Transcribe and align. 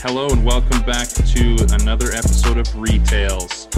Hello 0.00 0.28
and 0.28 0.44
welcome 0.44 0.80
back 0.82 1.08
to 1.08 1.56
another 1.72 2.06
episode 2.12 2.58
of 2.58 2.74
Retails. 2.76 3.68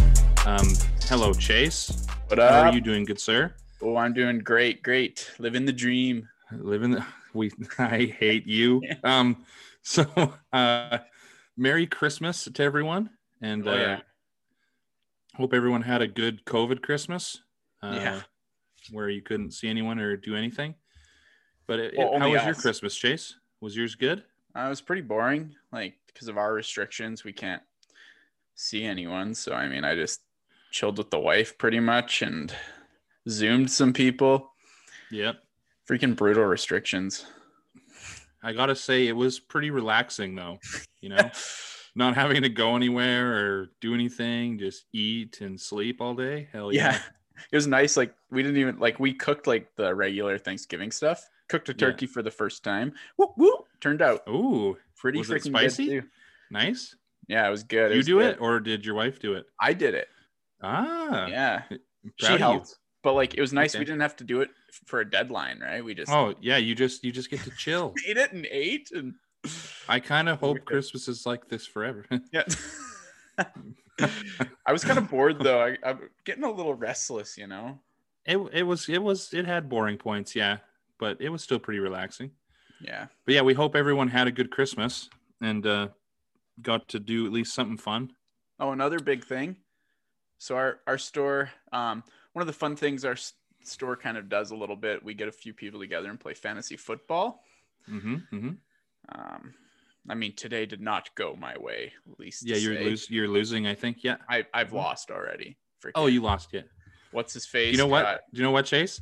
Um, 0.47 0.69
hello, 1.09 1.33
Chase. 1.33 2.07
What 2.29 2.39
up? 2.39 2.51
How 2.51 2.61
are 2.71 2.73
you 2.75 2.81
doing, 2.81 3.05
good 3.05 3.21
sir? 3.21 3.55
Oh, 3.83 3.97
I'm 3.97 4.13
doing 4.13 4.39
great, 4.41 4.83
great. 4.83 5.31
Living 5.39 5.65
the 5.65 5.73
dream. 5.73 6.29
Living 6.53 6.91
the 6.91 7.05
we 7.33 7.51
I 7.79 8.05
hate 8.19 8.47
you. 8.47 8.83
Um, 9.05 9.45
so 9.83 10.35
uh 10.53 10.99
Merry 11.57 11.87
Christmas 11.87 12.45
to 12.53 12.63
everyone 12.63 13.11
and 13.41 13.67
Oh, 13.67 13.73
uh 13.73 13.99
hope 15.37 15.55
everyone 15.55 15.83
had 15.83 16.03
a 16.03 16.09
good 16.09 16.45
COVID 16.45 16.83
Christmas. 16.83 17.41
Uh 17.83 17.93
Yeah. 18.01 18.21
where 18.91 19.09
you 19.09 19.23
couldn't 19.23 19.53
see 19.53 19.69
anyone 19.69 19.99
or 19.99 20.17
do 20.17 20.35
anything. 20.37 20.75
But 21.67 21.79
it, 21.81 21.95
Well, 21.97 22.15
it- 22.15 22.19
how 22.19 22.31
was 22.31 22.45
your. 22.45 22.55
Christmas, 22.55 22.95
Chase? 22.97 23.35
Was 23.61 23.77
yours 23.77 23.95
good? 23.95 24.25
Uh, 24.57 24.61
it 24.67 24.69
was 24.69 24.81
pretty 24.81 25.03
boring. 25.03 25.55
Like 25.73 25.95
because 26.07 26.29
of 26.29 26.39
our 26.39 26.53
restrictions, 26.53 27.25
we 27.25 27.33
can't 27.33 27.63
see 28.55 28.85
anyone. 28.85 29.35
So 29.35 29.53
I 29.53 29.69
mean, 29.69 29.85
I 29.85 29.95
just 29.95 30.21
chilled 30.71 30.99
with 30.99 31.11
the 31.11 31.19
wife 31.19 31.59
pretty 31.59 31.81
much 31.81 32.23
and 32.23 32.53
zoomed 33.29 33.71
some 33.71 33.93
people. 33.93 34.53
Yep. 35.11 35.37
Freaking 35.89 36.15
brutal 36.17 36.45
restrictions. 36.45 37.27
I 38.43 38.53
gotta 38.53 38.77
say 38.77 39.07
it 39.07 39.17
was 39.17 39.39
pretty 39.39 39.71
relaxing 39.71 40.35
though, 40.35 40.59
you 41.01 41.11
know, 41.11 41.31
not 41.95 42.15
having 42.15 42.43
to 42.43 42.49
go 42.49 42.75
anywhere 42.77 43.33
or 43.35 43.71
do 43.81 43.93
anything, 43.95 44.59
just 44.59 44.85
eat 44.93 45.41
and 45.41 45.61
sleep 45.61 46.01
all 46.01 46.15
day. 46.15 46.49
Hell 46.53 46.73
yeah. 46.73 46.93
yeah. 46.93 47.01
It 47.53 47.57
was 47.57 47.67
nice. 47.67 47.97
Like 47.97 48.15
we 48.31 48.43
didn't 48.43 48.59
even 48.59 48.79
like 48.79 48.99
we 49.01 49.13
cooked 49.13 49.47
like 49.47 49.75
the 49.77 49.95
regular 49.95 50.39
Thanksgiving 50.39 50.91
stuff. 50.91 51.29
Cooked 51.49 51.69
a 51.69 51.73
Yeah. 51.73 51.79
turkey 51.79 52.07
for 52.07 52.23
the 52.23 52.31
first 52.31 52.63
time. 52.65 52.93
Whoop 53.17 53.33
whoop. 53.37 53.60
Turned 53.81 54.03
out 54.03 54.23
Ooh, 54.29 54.77
pretty 54.97 55.19
Was 55.19 55.31
it 55.31 55.43
freaking 55.43 55.47
spicy? 55.49 56.03
nice. 56.51 56.95
Yeah, 57.29 57.47
it 57.47 57.51
was 57.51 57.63
good. 57.63 57.91
you 57.93 57.97
was 57.99 58.07
do 58.07 58.19
good. 58.19 58.35
it 58.35 58.41
or 58.41 58.61
did 58.61 58.85
your 58.85 58.95
wife 58.95 59.19
do 59.21 59.35
it? 59.35 59.47
I 59.61 59.73
did 59.73 59.95
it. 59.95 60.09
Ah, 60.63 61.27
Yeah. 61.27 61.63
proud 61.69 61.79
she 62.19 62.39
helped 62.39 62.77
but 63.03 63.15
like 63.15 63.35
it 63.35 63.41
was 63.41 63.53
nice 63.53 63.75
Okay. 63.75 63.79
we 63.81 63.85
didn't 63.87 64.01
have 64.03 64.17
to 64.17 64.25
do 64.25 64.43
it 64.43 64.51
for 64.87 65.01
a 65.01 65.09
deadline 65.11 65.61
right 65.61 65.83
we 65.83 65.95
just 65.95 66.13
Oh 66.13 66.35
yeah, 66.41 66.59
you 66.59 66.75
just 66.75 67.03
you 67.05 67.13
just 67.13 67.31
get 67.31 67.41
to 67.45 67.51
chill. 67.57 67.95
ate 68.07 68.17
it 68.19 68.33
and 68.33 68.47
ate 68.51 68.91
and 68.93 69.15
I 69.89 70.01
kind 70.01 70.29
of 70.29 70.39
hope 70.41 70.65
Christmas 70.67 71.09
is 71.09 71.25
like 71.25 71.49
this 71.49 71.67
forever. 71.67 72.05
yeah 72.33 72.45
i 74.67 74.73
was 74.73 74.85
kind 74.85 74.99
of 74.99 75.09
bored 75.09 75.39
though 75.41 75.61
I, 75.63 75.77
i'm 75.85 76.11
getting 76.25 76.45
a 76.45 76.51
little 76.51 76.75
restless 76.75 77.39
you 77.39 77.47
know 77.47 77.79
it 78.27 78.37
it 78.53 78.63
was 78.65 78.89
it 78.89 79.03
was 79.03 79.33
it 79.33 79.47
had 79.47 79.69
boring 79.71 79.97
points, 79.97 80.37
yeah, 80.37 80.59
but 80.99 81.17
it 81.23 81.31
was 81.31 81.43
still 81.43 81.59
pretty 81.59 81.81
relaxing. 81.81 82.33
Yeah 82.81 83.07
But 83.27 83.35
yeah, 83.35 83.43
we 83.43 83.55
hope 83.55 83.77
everyone 83.77 84.09
had 84.09 84.27
a 84.27 84.33
good 84.33 84.51
Christmas 84.51 85.09
and 85.41 85.67
uh 85.67 85.89
got 86.63 86.89
to 86.89 87.01
do 87.01 87.27
at 87.27 87.33
least 87.33 87.55
something 87.55 87.79
fun. 87.79 88.13
oh 88.59 88.73
another 88.73 88.99
big 88.99 89.25
thing 89.25 89.57
so 90.39 90.57
our 90.57 90.81
our 90.87 90.99
store 90.99 91.51
um 91.73 92.03
one 92.33 92.43
of 92.43 92.47
the 92.47 92.53
fun 92.53 92.77
things 92.77 93.05
our 93.05 93.17
store 93.65 93.97
kind 93.97 94.17
of 94.17 94.29
does 94.29 94.51
a 94.51 94.57
little 94.57 94.77
bit 94.77 95.03
we 95.05 95.15
get 95.15 95.29
a 95.29 95.33
few 95.33 95.53
people 95.55 95.81
together 95.81 96.09
and 96.11 96.19
play 96.21 96.35
fantasy 96.35 96.77
football 96.77 97.43
Mm-hmm, 97.91 98.15
mm-hmm. 98.33 98.51
um 99.19 99.55
i 100.09 100.15
mean 100.15 100.35
today 100.37 100.67
did 100.67 100.81
not 100.81 101.09
go 101.15 101.35
my 101.39 101.57
way 101.59 101.93
at 102.11 102.19
least 102.21 102.47
Yeah, 102.47 102.57
you're 102.57 102.75
lose, 102.79 103.09
you're 103.11 103.29
losing. 103.29 103.67
I 103.67 103.75
think. 103.75 104.05
Yeah. 104.05 104.17
I, 104.29 104.45
i've 104.55 104.71
Mhm. 104.71 104.75
lost 104.85 105.11
already 105.11 105.57
Freaking- 105.83 105.93
Oh, 105.95 106.07
you 106.07 106.21
lost 106.21 106.53
yet. 106.53 106.67
what's 107.11 107.33
his 107.33 107.47
face 107.47 107.73
You 107.73 107.79
know 107.79 107.87
what? 107.87 108.03
got- 108.03 108.21
Do 108.33 108.39
you 108.39 108.45
know 108.45 108.51
what, 108.51 108.67
Chase? 108.67 109.01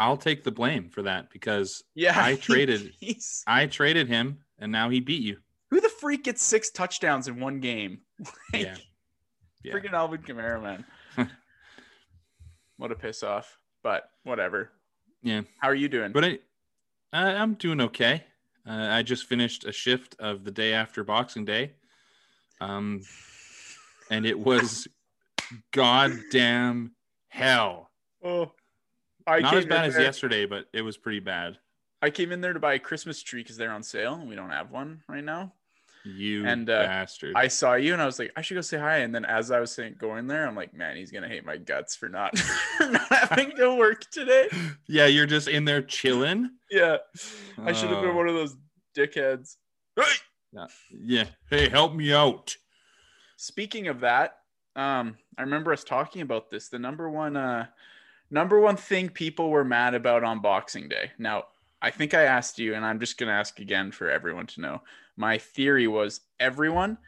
I'll 0.00 0.16
take 0.16 0.42
the 0.42 0.50
blame 0.50 0.88
for 0.88 1.02
that 1.02 1.30
because 1.30 1.84
yeah 1.94 2.14
I 2.20 2.34
traded- 2.48 2.92
he's- 2.98 3.44
I 3.46 3.66
traded 3.66 4.08
him 4.08 4.38
and 4.58 4.72
now 4.72 4.88
he 4.90 4.98
beat 5.00 5.22
you. 5.22 5.36
Who 5.70 5.80
the 5.80 5.88
freak 5.88 6.24
gets 6.24 6.42
six 6.42 6.70
touchdowns 6.70 7.28
in 7.28 7.38
one 7.38 7.60
game? 7.60 8.00
Like, 8.52 8.62
Yeah. 8.64 8.76
Yeah. 9.62 9.74
Freaking 9.74 9.92
Alvin 9.92 10.22
Kamara, 10.22 10.60
man. 10.62 10.84
what 12.78 12.90
a 12.90 12.94
piss 12.94 13.22
off. 13.22 13.58
But 13.82 14.10
whatever. 14.24 14.70
Yeah. 15.22 15.42
How 15.58 15.68
are 15.68 15.74
you 15.74 15.88
doing? 15.88 16.12
But 16.12 16.24
I, 16.24 16.38
I 17.12 17.22
I'm 17.34 17.54
doing 17.54 17.80
okay. 17.82 18.24
Uh, 18.66 18.88
I 18.90 19.02
just 19.02 19.26
finished 19.26 19.64
a 19.64 19.72
shift 19.72 20.16
of 20.18 20.44
the 20.44 20.50
day 20.50 20.72
after 20.74 21.02
Boxing 21.04 21.44
Day, 21.46 21.72
um, 22.60 23.00
and 24.10 24.24
it 24.26 24.38
was 24.38 24.86
goddamn 25.72 26.92
hell. 27.28 27.90
oh, 28.22 28.52
I 29.30 29.40
Not 29.40 29.54
as 29.56 29.66
bad 29.66 29.84
as 29.86 29.94
there, 29.94 30.02
yesterday, 30.02 30.46
but 30.46 30.66
it 30.72 30.82
was 30.82 30.96
pretty 30.96 31.20
bad. 31.20 31.58
I 32.02 32.10
came 32.10 32.32
in 32.32 32.40
there 32.40 32.52
to 32.52 32.60
buy 32.60 32.74
a 32.74 32.78
Christmas 32.78 33.22
tree 33.22 33.42
because 33.42 33.56
they're 33.56 33.72
on 33.72 33.82
sale 33.82 34.14
and 34.14 34.28
we 34.28 34.34
don't 34.34 34.50
have 34.50 34.70
one 34.70 35.02
right 35.08 35.24
now. 35.24 35.52
You 36.02 36.46
And, 36.46 36.70
uh, 36.70 36.82
bastard. 36.86 37.34
I 37.36 37.48
saw 37.48 37.74
you 37.74 37.92
and 37.92 38.00
I 38.00 38.06
was 38.06 38.18
like, 38.18 38.32
I 38.34 38.40
should 38.40 38.54
go 38.54 38.62
say 38.62 38.78
hi. 38.78 38.98
And 38.98 39.14
then 39.14 39.26
as 39.26 39.50
I 39.50 39.60
was 39.60 39.70
saying 39.70 39.96
going 39.98 40.26
there, 40.26 40.46
I'm 40.48 40.56
like, 40.56 40.72
man, 40.72 40.96
he's 40.96 41.10
gonna 41.10 41.28
hate 41.28 41.44
my 41.44 41.58
guts 41.58 41.94
for 41.94 42.08
not, 42.08 42.38
for 42.78 42.88
not 42.88 43.06
having 43.12 43.50
to 43.56 43.74
work 43.76 44.08
today. 44.10 44.48
yeah, 44.86 45.04
you're 45.06 45.26
just 45.26 45.46
in 45.46 45.66
there 45.66 45.82
chilling. 45.82 46.50
Yeah. 46.70 46.96
I 47.62 47.72
should 47.72 47.90
have 47.90 48.00
been 48.00 48.12
Oh. 48.12 48.16
one 48.16 48.28
of 48.28 48.34
those 48.34 48.56
dickheads. 48.96 49.56
Hey! 49.94 50.64
Yeah. 50.90 51.26
Hey, 51.50 51.68
help 51.68 51.94
me 51.94 52.12
out. 52.14 52.56
Speaking 53.36 53.88
of 53.88 54.00
that, 54.00 54.38
um, 54.76 55.16
I 55.36 55.42
remember 55.42 55.70
us 55.72 55.84
talking 55.84 56.22
about 56.22 56.48
this. 56.50 56.68
The 56.68 56.78
number 56.78 57.10
one, 57.10 57.36
uh, 57.36 57.66
number 58.30 58.60
one 58.60 58.76
thing 58.76 59.08
people 59.08 59.50
were 59.50 59.64
mad 59.64 59.94
about 59.94 60.24
on 60.24 60.40
Boxing 60.40 60.88
Day. 60.88 61.10
Now, 61.18 61.44
I 61.82 61.90
think 61.90 62.14
I 62.14 62.22
asked 62.22 62.58
you, 62.58 62.74
and 62.74 62.84
I'm 62.84 63.00
just 63.00 63.18
gonna 63.18 63.32
ask 63.32 63.58
again 63.58 63.90
for 63.90 64.10
everyone 64.10 64.46
to 64.48 64.60
know. 64.60 64.82
My 65.16 65.38
theory 65.38 65.86
was 65.86 66.20
everyone 66.38 66.98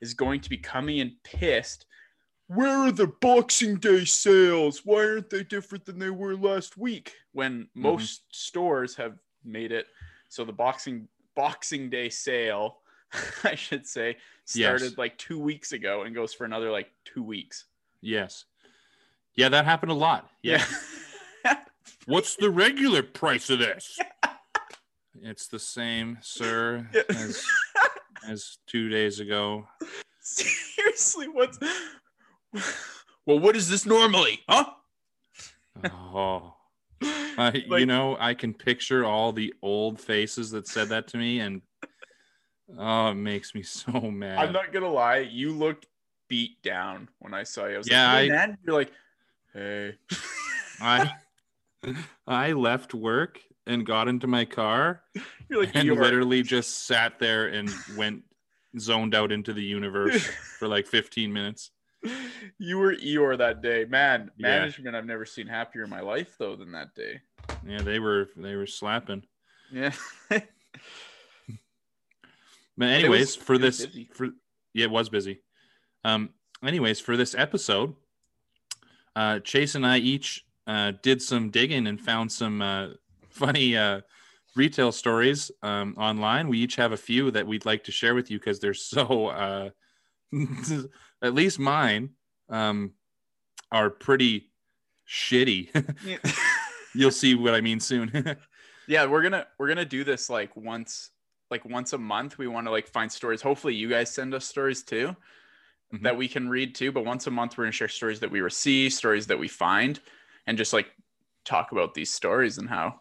is 0.00 0.14
going 0.14 0.40
to 0.40 0.50
be 0.50 0.58
coming 0.58 0.98
in 0.98 1.16
pissed. 1.22 1.86
Where 2.48 2.76
are 2.88 2.92
the 2.92 3.06
Boxing 3.06 3.76
Day 3.76 4.04
sales? 4.04 4.82
Why 4.84 5.04
aren't 5.04 5.30
they 5.30 5.44
different 5.44 5.86
than 5.86 5.98
they 5.98 6.10
were 6.10 6.36
last 6.36 6.76
week? 6.76 7.14
When 7.32 7.62
mm-hmm. 7.62 7.82
most 7.82 8.24
stores 8.34 8.94
have 8.96 9.16
made 9.44 9.72
it 9.72 9.86
so 10.28 10.44
the 10.44 10.52
Boxing 10.52 11.08
Boxing 11.34 11.90
Day 11.90 12.08
sale, 12.08 12.78
I 13.44 13.54
should 13.54 13.86
say, 13.86 14.16
started 14.44 14.90
Yes. 14.90 14.98
like 14.98 15.18
two 15.18 15.38
weeks 15.38 15.72
ago 15.72 16.02
and 16.02 16.14
goes 16.14 16.32
for 16.34 16.44
another 16.44 16.70
like 16.70 16.90
two 17.04 17.22
weeks. 17.22 17.66
Yes. 18.00 18.46
Yeah, 19.36 19.48
that 19.50 19.64
happened 19.64 19.92
a 19.92 19.94
lot. 19.96 20.28
Yeah. 20.42 20.64
What's 22.06 22.36
the 22.36 22.50
regular 22.50 23.02
price 23.02 23.50
of 23.50 23.58
this? 23.58 23.98
It's 25.24 25.46
the 25.46 25.58
same, 25.58 26.18
sir, 26.22 26.88
as 27.10 27.44
as 28.26 28.58
two 28.66 28.88
days 28.88 29.20
ago. 29.20 29.68
Seriously, 30.20 31.28
what's 31.28 31.58
well, 33.26 33.38
what 33.38 33.54
is 33.54 33.68
this 33.68 33.86
normally? 33.86 34.40
Huh? 34.48 34.64
Oh, 35.84 36.54
I, 37.02 37.62
uh, 37.70 37.76
you 37.76 37.86
know, 37.86 38.16
I 38.18 38.34
can 38.34 38.52
picture 38.52 39.04
all 39.04 39.32
the 39.32 39.54
old 39.62 40.00
faces 40.00 40.50
that 40.52 40.66
said 40.66 40.88
that 40.88 41.06
to 41.08 41.18
me, 41.18 41.38
and 41.40 41.60
oh, 42.76 43.10
it 43.10 43.14
makes 43.14 43.54
me 43.54 43.62
so 43.62 43.92
mad. 44.00 44.38
I'm 44.38 44.52
not 44.52 44.72
gonna 44.72 44.90
lie, 44.90 45.18
you 45.18 45.52
looked 45.52 45.86
beat 46.28 46.60
down 46.62 47.08
when 47.20 47.32
I 47.34 47.42
saw 47.44 47.66
you. 47.66 47.74
I 47.74 47.78
was 47.78 47.88
Yeah, 47.88 48.12
like, 48.12 48.18
hey, 48.22 48.32
I- 48.32 48.36
man. 48.46 48.58
You're 48.64 48.74
like, 48.74 48.92
hey. 49.54 49.94
I 50.80 51.10
I 52.26 52.52
left 52.52 52.94
work 52.94 53.40
and 53.66 53.86
got 53.86 54.08
into 54.08 54.26
my 54.26 54.44
car 54.44 55.02
You're 55.48 55.60
like, 55.64 55.74
and 55.74 55.84
"You're-" 55.84 56.00
literally 56.00 56.42
just 56.42 56.86
sat 56.86 57.18
there 57.18 57.46
and 57.48 57.70
went 57.96 58.22
zoned 58.78 59.14
out 59.14 59.30
into 59.32 59.52
the 59.52 59.62
universe 59.62 60.24
for 60.58 60.66
like 60.68 60.86
15 60.86 61.32
minutes. 61.32 61.70
you 62.58 62.78
were 62.78 62.94
Eeyore 62.94 63.38
that 63.38 63.62
day, 63.62 63.84
man. 63.84 64.30
Yeah. 64.36 64.48
Management 64.60 64.96
I've 64.96 65.06
never 65.06 65.24
seen 65.24 65.46
happier 65.46 65.84
in 65.84 65.90
my 65.90 66.00
life 66.00 66.34
though 66.38 66.56
than 66.56 66.72
that 66.72 66.94
day. 66.94 67.20
Yeah, 67.66 67.82
they 67.82 67.98
were 67.98 68.30
they 68.36 68.56
were 68.56 68.66
slapping. 68.66 69.22
Yeah. 69.72 69.92
But 72.78 72.88
anyways, 72.88 73.36
was- 73.36 73.36
for 73.36 73.58
this 73.58 73.84
busy. 73.86 74.08
for 74.14 74.28
yeah, 74.72 74.84
it 74.84 74.90
was 74.90 75.08
busy. 75.08 75.42
Um 76.04 76.30
anyways, 76.64 77.00
for 77.00 77.16
this 77.16 77.34
episode, 77.34 77.94
uh 79.16 79.38
Chase 79.40 79.74
and 79.74 79.86
I 79.86 79.98
each 79.98 80.44
uh 80.66 80.92
did 81.02 81.20
some 81.22 81.50
digging 81.50 81.86
and 81.86 82.00
found 82.00 82.30
some 82.30 82.62
uh 82.62 82.88
funny 83.28 83.76
uh 83.76 84.00
retail 84.56 84.92
stories 84.92 85.50
um 85.62 85.94
online. 85.98 86.48
We 86.48 86.58
each 86.58 86.76
have 86.76 86.92
a 86.92 86.96
few 86.96 87.30
that 87.30 87.46
we'd 87.46 87.66
like 87.66 87.84
to 87.84 87.92
share 87.92 88.14
with 88.14 88.30
you 88.30 88.38
because 88.38 88.60
they're 88.60 88.74
so 88.74 89.28
uh 89.28 89.70
at 91.22 91.34
least 91.34 91.58
mine 91.58 92.10
um 92.48 92.92
are 93.70 93.90
pretty 93.90 94.50
shitty. 95.08 95.70
Yeah. 96.04 96.18
You'll 96.94 97.10
see 97.10 97.34
what 97.34 97.54
I 97.54 97.62
mean 97.62 97.80
soon. 97.80 98.36
yeah 98.86 99.06
we're 99.06 99.22
gonna 99.22 99.46
we're 99.58 99.68
gonna 99.68 99.84
do 99.84 100.04
this 100.04 100.28
like 100.28 100.54
once 100.56 101.10
like 101.50 101.64
once 101.64 101.92
a 101.92 101.98
month 101.98 102.38
we 102.38 102.46
want 102.46 102.66
to 102.66 102.70
like 102.70 102.88
find 102.88 103.10
stories 103.10 103.42
hopefully 103.42 103.74
you 103.74 103.88
guys 103.88 104.12
send 104.12 104.34
us 104.34 104.44
stories 104.44 104.82
too 104.82 105.14
Mhm. 105.92 106.02
that 106.02 106.16
we 106.16 106.26
can 106.28 106.48
read 106.48 106.74
too 106.74 106.90
but 106.92 107.04
once 107.04 107.26
a 107.26 107.30
month 107.30 107.56
we're 107.58 107.64
gonna 107.64 107.72
share 107.72 107.88
stories 107.88 108.20
that 108.20 108.30
we 108.30 108.40
receive 108.40 108.92
stories 108.92 109.26
that 109.26 109.38
we 109.38 109.48
find 109.48 110.00
and 110.46 110.56
just 110.58 110.72
like 110.72 110.90
talk 111.44 111.72
about 111.72 111.92
these 111.94 112.12
stories 112.12 112.58
and 112.58 112.68
how 112.68 113.00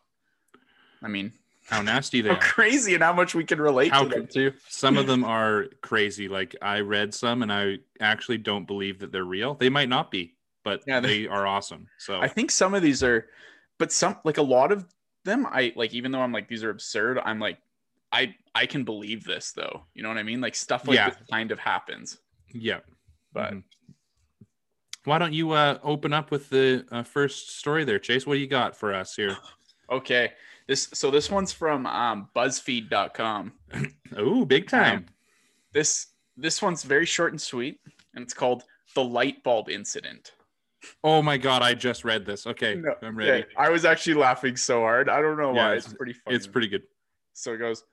i 1.04 1.08
mean 1.08 1.32
how 1.70 1.82
nasty 1.82 2.22
they 2.22 2.30
how 2.30 2.36
are. 2.36 2.40
crazy 2.42 2.94
and 2.96 3.04
how 3.04 3.14
much 3.14 3.34
we 3.36 3.44
can 3.46 3.62
relate 3.62 3.92
How 3.94 4.04
to 4.04 4.10
them 4.10 4.28
too. 4.28 4.52
Some 4.68 4.98
of 4.98 5.06
them 5.12 5.24
are 5.24 5.68
crazy. 5.82 6.28
Like 6.28 6.56
I 6.62 6.80
read 6.80 7.14
some, 7.14 7.44
and 7.44 7.54
I 7.54 7.78
actually 8.02 8.40
don't 8.40 8.66
believe 8.66 8.98
that 9.00 9.12
they're 9.12 9.24
real. 9.24 9.54
They 9.54 9.70
might 9.70 9.88
not 9.88 10.10
be, 10.12 10.36
but 10.66 10.82
Yeah, 10.88 11.00
they- 11.00 11.22
they 11.22 11.28
are 11.28 11.46
awesome. 11.46 11.88
So 12.00 12.20
I 12.20 12.28
think 12.28 12.50
some 12.52 12.74
of 12.74 12.82
these 12.82 13.04
are, 13.04 13.30
but 13.78 13.92
some 13.92 14.18
like 14.26 14.38
a 14.38 14.42
lot 14.42 14.72
of 14.72 14.86
them, 15.24 15.46
I 15.46 15.72
like. 15.76 15.94
Even 15.94 16.12
though 16.12 16.22
I'm 16.22 16.34
like 16.34 16.50
these 16.50 16.64
are 16.64 16.72
absurd, 16.72 17.20
I'm 17.24 17.40
like, 17.40 17.60
I 18.12 18.36
I 18.56 18.66
can 18.66 18.84
believe 18.84 19.24
this 19.24 19.52
though. 19.54 19.86
You 19.94 20.02
know 20.02 20.10
what 20.10 20.18
I 20.18 20.24
mean? 20.24 20.42
Like 20.42 20.56
stuff 20.56 20.88
like 20.88 20.96
Yeah. 20.96 21.12
this 21.12 21.20
kind 21.30 21.52
of 21.52 21.60
happens. 21.60 22.18
Yeah. 22.54 22.80
But 23.34 23.54
Mhm. 23.54 23.64
why 25.06 25.18
don't 25.18 25.34
you 25.34 25.52
uh, 25.52 25.80
open 25.84 26.14
up 26.14 26.32
with 26.32 26.50
the 26.50 26.86
uh, 26.92 27.04
first 27.04 27.58
story 27.58 27.84
there, 27.84 28.00
Chase? 28.00 28.26
What 28.28 28.36
do 28.36 28.40
you 28.40 28.48
got 28.48 28.76
for 28.76 28.94
us 28.94 29.16
here? 29.16 29.38
okay, 29.92 30.34
this 30.68 30.90
so 30.94 31.10
this 31.12 31.30
one's 31.32 31.52
from 31.52 31.86
um, 31.88 32.30
BuzzFeed.com. 32.36 33.54
Oh, 34.18 34.44
big 34.44 34.68
time. 34.68 35.06
This 35.72 36.08
this 36.36 36.62
one's 36.62 36.84
very 36.84 37.06
short 37.06 37.32
and 37.32 37.42
sweet, 37.42 37.80
and 38.14 38.22
it's 38.24 38.34
called 38.34 38.64
the 38.94 39.02
light 39.04 39.42
bulb 39.44 39.70
incident. 39.70 40.34
Oh 41.02 41.22
my 41.22 41.38
god, 41.38 41.62
I 41.62 41.74
just 41.76 42.04
read 42.04 42.26
this. 42.26 42.46
Okay, 42.46 42.76
No, 42.76 42.94
I'm 43.02 43.16
ready. 43.16 43.32
Okay, 43.44 43.46
I 43.56 43.70
was 43.70 43.86
actually 43.86 44.16
laughing 44.16 44.58
so 44.58 44.82
hard. 44.82 45.08
I 45.08 45.22
don't 45.22 45.38
know 45.38 45.54
Yeah, 45.56 45.68
why. 45.68 45.76
it's- 45.76 45.86
It's, 45.86 45.94
pretty 45.94 46.12
funny. 46.14 46.36
It's 46.36 46.48
pretty 46.48 46.68
good. 46.68 46.84
So 47.34 47.54
it 47.54 47.58
goes 47.60 47.86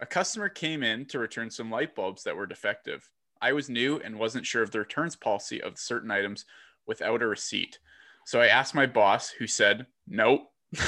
A 0.00 0.06
customer 0.06 0.48
came 0.48 0.82
in 0.82 1.04
to 1.06 1.18
return 1.18 1.50
some 1.50 1.70
light 1.70 1.94
bulbs 1.94 2.22
that 2.22 2.34
were 2.34 2.46
defective. 2.46 3.06
I 3.40 3.52
was 3.52 3.68
new 3.70 3.98
and 3.98 4.18
wasn't 4.18 4.46
sure 4.46 4.62
of 4.62 4.70
the 4.70 4.78
returns 4.80 5.16
policy 5.16 5.60
of 5.62 5.78
certain 5.78 6.10
items 6.10 6.44
without 6.86 7.22
a 7.22 7.26
receipt. 7.26 7.78
So 8.26 8.40
I 8.40 8.46
asked 8.46 8.74
my 8.74 8.86
boss, 8.86 9.30
who 9.30 9.46
said, 9.46 9.86
Nope. 10.06 10.42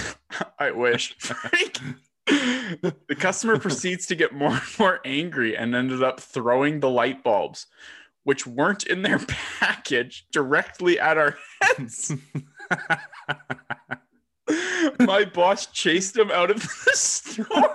I 0.58 0.70
wish. 0.70 1.16
the 2.26 3.16
customer 3.18 3.58
proceeds 3.58 4.06
to 4.06 4.14
get 4.14 4.32
more 4.32 4.52
and 4.52 4.78
more 4.78 5.00
angry 5.04 5.56
and 5.56 5.74
ended 5.74 6.02
up 6.02 6.20
throwing 6.20 6.80
the 6.80 6.90
light 6.90 7.22
bulbs, 7.24 7.66
which 8.24 8.46
weren't 8.46 8.84
in 8.84 9.02
their 9.02 9.18
package, 9.58 10.26
directly 10.32 10.98
at 11.00 11.18
our 11.18 11.36
heads. 11.60 12.14
my 15.00 15.24
boss 15.24 15.66
chased 15.66 16.16
him 16.16 16.30
out 16.30 16.50
of 16.50 16.62
the 16.62 16.90
store. 16.94 17.74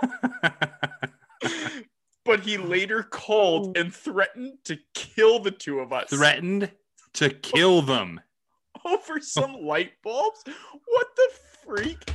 But 2.27 2.41
he 2.41 2.57
later 2.57 3.01
called 3.01 3.75
and 3.77 3.93
threatened 3.93 4.59
to 4.65 4.77
kill 4.93 5.39
the 5.39 5.49
two 5.51 5.79
of 5.79 5.91
us 5.91 6.09
Threatened 6.09 6.69
to 7.13 7.29
kill 7.29 7.81
them. 7.81 8.21
over 8.85 9.19
some 9.19 9.53
light 9.53 9.93
bulbs. 10.03 10.43
What 10.45 11.07
the 11.15 11.29
freak? 11.65 12.13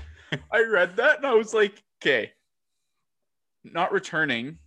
I 0.52 0.62
read 0.62 0.96
that 0.96 1.16
and 1.18 1.26
I 1.26 1.34
was 1.34 1.52
like, 1.52 1.82
okay, 2.00 2.32
not 3.64 3.92
returning. 3.92 4.58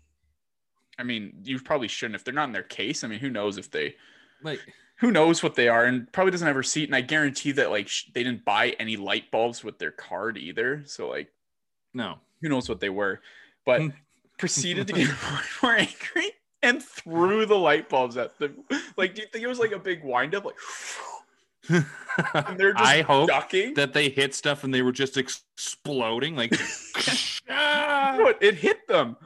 I 1.00 1.04
mean, 1.04 1.34
you 1.44 1.60
probably 1.60 1.88
shouldn't 1.88 2.16
if 2.16 2.24
they're 2.24 2.34
not 2.34 2.46
in 2.46 2.54
their 2.54 2.64
case. 2.64 3.04
I 3.04 3.08
mean, 3.08 3.20
who 3.20 3.30
knows 3.30 3.58
if 3.58 3.72
they, 3.72 3.96
Like, 4.44 4.60
who 4.98 5.12
knows 5.12 5.44
what 5.44 5.56
they 5.56 5.68
are, 5.68 5.86
and 5.86 6.10
probably 6.14 6.32
doesn't 6.32 6.48
have 6.48 6.56
a 6.56 6.60
receipt. 6.60 6.88
And 6.88 6.96
I 6.96 7.02
guarantee 7.02 7.52
that 7.54 7.70
like 7.70 7.88
sh- 7.90 8.06
they 8.14 8.24
didn't 8.24 8.46
buy 8.46 8.76
any 8.80 8.96
light 8.98 9.30
bulbs 9.32 9.64
with 9.64 9.78
their 9.80 9.92
card 9.92 10.38
either. 10.38 10.84
So 10.86 11.10
like, 11.10 11.32
no. 11.94 12.16
who 12.42 12.50
knows 12.50 12.70
what 12.70 12.80
they 12.80 12.90
were, 12.90 13.22
but 13.66 13.82
Hmm. 13.82 13.88
Proceeded 14.38 14.88
to 14.88 14.94
get 14.94 15.08
more 15.24 15.40
and 15.40 15.48
more 15.64 15.76
angry 15.76 16.32
and 16.62 16.82
threw 16.84 17.46
the 17.46 17.56
light 17.56 17.90
bulbs 17.90 18.18
at 18.18 18.38
them. 18.40 18.64
Like, 18.98 19.16
do 19.16 19.22
you 19.22 19.28
think 19.32 19.44
it 19.44 19.48
was 19.48 19.60
like 19.60 19.72
a 19.72 19.80
big 19.80 20.04
wind 20.04 20.34
up? 20.36 20.46
Like, 20.46 20.56
and 21.70 22.58
they're 22.60 22.74
just 22.74 22.86
I 22.86 23.02
hope 23.02 23.30
ducking. 23.30 23.74
that 23.76 23.94
they 23.94 24.10
hit 24.10 24.34
stuff 24.36 24.64
and 24.64 24.74
they 24.74 24.82
were 24.82 24.92
just 24.92 25.18
exploding. 25.18 26.36
Like, 26.36 26.52
What? 27.48 28.38
It 28.42 28.56
hit 28.56 28.88
them. 28.88 29.18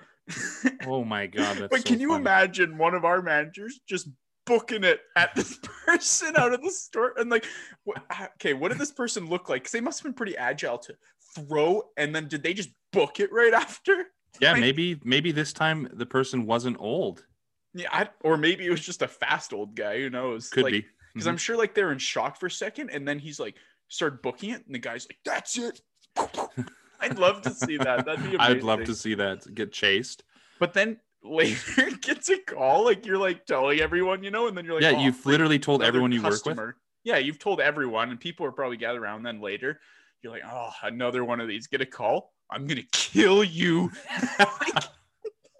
oh 0.86 1.04
my 1.04 1.26
god! 1.28 1.58
That's 1.58 1.70
but 1.70 1.78
so 1.78 1.84
can 1.84 2.00
you 2.00 2.10
funny. 2.10 2.22
imagine 2.22 2.78
one 2.78 2.94
of 2.94 3.04
our 3.04 3.22
managers 3.22 3.80
just 3.88 4.10
booking 4.46 4.84
it 4.84 5.02
at 5.16 5.34
this 5.36 5.58
person 5.86 6.36
out 6.38 6.54
of 6.54 6.62
the 6.62 6.72
store 6.72 7.14
and 7.18 7.30
like, 7.30 7.46
what, 7.84 8.04
ah, 8.12 8.30
okay, 8.36 8.54
what 8.54 8.70
did 8.70 8.78
this 8.80 8.92
person 8.92 9.28
look 9.28 9.50
like? 9.50 9.62
Because 9.64 9.72
they 9.72 9.82
must 9.82 10.00
have 10.00 10.04
been 10.06 10.14
pretty 10.14 10.38
agile 10.38 10.78
to 10.78 10.94
throw, 11.36 11.84
and 11.98 12.14
then 12.14 12.28
did 12.28 12.44
they 12.44 12.54
just 12.54 12.70
book 12.92 13.20
it 13.20 13.32
right 13.32 13.54
after? 13.54 14.06
Yeah, 14.40 14.54
Like- 14.54 14.62
maybe 14.62 15.00
maybe 15.04 15.31
this 15.31 15.54
time 15.54 15.90
the 15.92 16.06
person 16.06 16.46
wasn't 16.46 16.78
old. 16.80 17.26
Yeah, 17.74 17.88
I, 17.92 18.10
or 18.22 18.38
maybe 18.38 18.66
it 18.66 18.72
was 18.72 18.81
just 18.81 19.02
a 19.02 19.08
fast 19.08 19.54
old 19.54 19.76
guy. 19.76 20.00
Who 20.00 20.10
knows? 20.10 20.50
Could 20.50 20.64
like, 20.64 20.74
be. 20.74 20.86
because 21.14 21.28
I'm 21.28 21.36
mm-hmm. 21.36 21.40
sure 21.40 21.58
like 21.58 21.76
they're 21.76 21.92
in 21.92 22.00
shock 22.00 22.40
for 22.40 22.48
a 22.48 22.52
second, 22.52 22.90
and 22.90 23.08
then 23.08 23.20
he's 23.20 23.40
like 23.40 23.56
started 23.90 24.22
booking 24.22 24.52
it, 24.52 24.66
and 24.66 24.74
the 24.74 24.80
guy's 24.80 25.08
like, 25.08 25.20
"That's 25.24 25.58
it." 25.58 25.81
I'd 27.00 27.20
love 27.20 27.42
to 27.44 27.52
see 27.52 27.78
that. 27.78 28.06
That'd 28.06 28.24
be 28.24 28.36
amazing. 28.36 28.40
I'd 28.40 28.64
love 28.64 28.84
to 28.86 28.96
see 28.96 29.14
that 29.16 29.54
get 29.54 29.72
chased. 29.72 30.24
But 30.60 30.74
then 30.74 31.00
later 31.24 31.92
gets 32.02 32.30
a 32.30 32.38
call, 32.40 32.86
like 32.86 33.06
you're 33.06 33.18
like 33.18 33.46
telling 33.46 33.80
everyone, 33.80 34.24
you 34.24 34.32
know, 34.32 34.48
and 34.48 34.58
then 34.58 34.66
you're 34.66 34.75
like, 34.75 34.84
yeah, 34.84 34.98
"Oh, 34.98 35.02
you've 35.02 35.25
literally 35.25 35.60
told 35.60 35.84
everyone 35.84 36.12
you 36.12 36.24
work 36.24 36.46
with. 36.46 36.60
Yeah, 37.04 37.18
you've 37.18 37.40
told 37.40 37.62
everyone, 37.62 38.10
and 38.10 38.20
people 38.20 38.46
are 38.46 38.52
probably 38.52 38.78
gathered 38.78 39.02
around. 39.02 39.24
Then 39.24 39.42
later, 39.42 39.80
you're 40.22 40.34
like, 40.34 40.44
"Oh, 40.46 40.72
another 40.84 41.24
one 41.24 41.40
of 41.40 41.48
these. 41.48 41.68
Get 41.68 41.82
a 41.82 41.86
call. 41.86 42.34
I'm 42.51 42.68
gonna 42.68 42.84
kill 42.92 43.44
you." 43.44 43.92
like, 44.40 44.40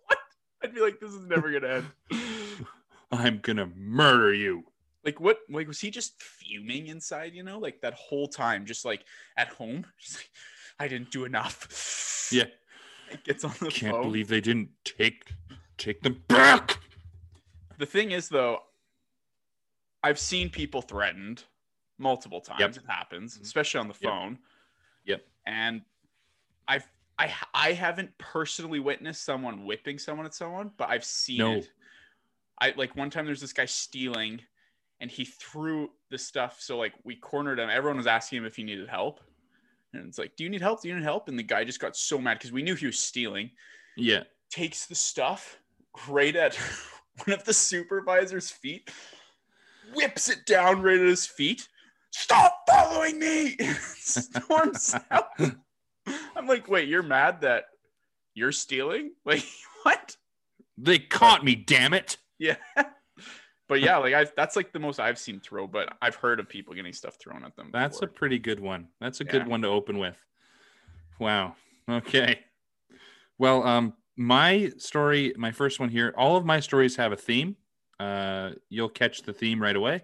what? 0.06 0.20
I'd 0.64 0.74
be 0.74 0.82
like, 0.82 1.00
"This 1.00 1.12
is 1.14 1.26
never 1.26 1.52
gonna 1.52 1.84
end." 2.12 2.66
I'm 3.12 3.40
gonna 3.40 3.68
murder 3.76 4.34
you. 4.34 4.66
like 5.04 5.20
what 5.20 5.40
like 5.50 5.68
was 5.68 5.80
he 5.80 5.90
just 5.90 6.22
fuming 6.22 6.88
inside 6.88 7.34
you 7.34 7.42
know 7.42 7.58
like 7.58 7.82
that 7.82 7.94
whole 7.96 8.28
time 8.28 8.66
just 8.66 8.86
like 8.86 9.04
at 9.38 9.48
home 9.48 9.84
just 10.00 10.18
like 10.18 10.30
i 10.80 10.88
didn't 10.88 11.10
do 11.10 11.26
enough 11.26 12.30
Yeah. 12.32 12.44
it 13.10 13.24
gets 13.24 13.44
on 13.44 13.54
the 13.62 13.70
Can't 13.70 13.94
phone 13.96 14.04
believe 14.04 14.28
they 14.28 14.42
didn't 14.42 14.70
take 14.84 15.32
take 15.78 16.02
them 16.02 16.22
back. 16.28 16.78
the 17.80 17.86
thing 17.88 18.12
is 18.12 18.30
though 18.30 18.60
i've 20.04 20.20
seen 20.20 20.50
people 20.50 20.82
threatened 20.84 21.46
multiple 21.98 22.42
times 22.42 22.60
Yep. 22.60 22.76
it 22.78 22.84
happens 22.88 23.38
Mhm. 23.38 23.42
especially 23.42 23.80
on 23.80 23.88
the 23.88 23.96
Yep. 24.00 24.12
phone 24.12 24.40
Yep. 25.06 25.26
and 25.48 25.82
i've 26.70 26.88
I, 27.22 27.34
I 27.54 27.72
haven't 27.74 28.18
personally 28.18 28.80
witnessed 28.80 29.26
someone 29.26 29.66
whipping 29.66 30.00
someone 30.00 30.26
at 30.26 30.34
someone, 30.34 30.72
but 30.78 30.90
I've 30.90 31.04
seen 31.04 31.40
No. 31.40 31.52
it. 31.56 31.70
I 32.62 32.74
like 32.78 32.96
one 32.96 33.10
time 33.10 33.26
there's 33.26 33.42
this 33.42 33.52
guy 33.52 33.66
stealing 33.66 34.40
and 35.02 35.12
he 35.12 35.26
threw 35.26 35.90
the 36.10 36.18
stuff. 36.18 36.62
So 36.62 36.78
like 36.78 36.94
we 37.04 37.18
cornered 37.18 37.60
him. 37.60 37.70
Everyone 37.70 37.98
was 37.98 38.08
asking 38.08 38.38
him 38.38 38.46
if 38.46 38.56
he 38.56 38.64
needed 38.64 38.88
help. 38.88 39.20
And 39.94 40.08
it's 40.08 40.18
like, 40.18 40.38
do 40.38 40.46
you 40.46 40.50
need 40.50 40.62
help? 40.62 40.82
Do 40.82 40.88
you 40.88 40.96
need 40.96 41.04
help? 41.04 41.28
And 41.28 41.38
the 41.38 41.44
guy 41.44 41.66
just 41.66 41.82
got 41.82 41.98
so 41.98 42.20
mad 42.20 42.36
because 42.38 42.54
we 42.54 42.64
knew 42.64 42.76
he 42.76 42.86
was 42.86 42.98
stealing. 42.98 43.52
Yeah. 43.98 44.24
Takes 44.50 44.86
the 44.86 44.96
stuff 44.96 45.60
right 46.08 46.38
at 46.38 46.56
one 47.26 47.34
of 47.38 47.44
the 47.44 47.54
supervisor's 47.54 48.50
feet, 48.50 48.90
whips 49.94 50.30
it 50.30 50.46
down 50.46 50.82
right 50.82 51.00
at 51.02 51.06
his 51.06 51.26
feet. 51.26 51.68
Stop 52.12 52.62
following 52.70 53.20
me! 53.20 53.58
Storms 53.98 54.96
out. 55.12 55.28
I'm 56.36 56.48
like, 56.48 56.68
wait, 56.68 56.88
you're 56.88 57.04
mad 57.04 57.42
that 57.42 57.66
you're 58.34 58.52
stealing? 58.52 59.12
Like, 59.26 59.46
what? 59.84 60.16
They 60.78 61.00
caught 61.00 61.44
me, 61.44 61.56
damn 61.56 61.94
it. 61.94 62.18
Yeah. 62.38 62.56
But 63.68 63.82
yeah, 63.82 63.98
like 63.98 64.16
I 64.16 64.26
that's 64.36 64.56
like 64.56 64.74
the 64.74 64.80
most 64.80 65.00
I've 65.00 65.20
seen 65.20 65.40
throw, 65.40 65.68
but 65.68 65.96
I've 66.02 66.16
heard 66.16 66.40
of 66.40 66.50
people 66.50 66.74
getting 66.74 66.92
stuff 66.92 67.18
thrown 67.22 67.46
at 67.46 67.56
them. 67.56 67.70
That's 67.72 68.02
a 68.02 68.08
pretty 68.08 68.40
good 68.40 68.60
one. 68.60 68.88
That's 69.00 69.22
a 69.22 69.24
good 69.24 69.48
one 69.48 69.62
to 69.62 69.68
open 69.68 70.00
with. 70.00 70.18
Wow. 71.20 71.56
Okay. 71.88 72.40
Well, 73.38 73.62
um, 73.64 73.94
my 74.18 74.72
story, 74.78 75.34
my 75.38 75.52
first 75.52 75.80
one 75.80 75.90
here, 75.90 76.16
all 76.18 76.36
of 76.36 76.46
my 76.46 76.60
stories 76.60 76.96
have 76.96 77.12
a 77.12 77.16
theme. 77.16 77.56
Uh, 78.00 78.52
you'll 78.70 78.90
catch 78.90 79.22
the 79.22 79.34
theme 79.34 79.62
right 79.62 79.76
away. 79.76 80.02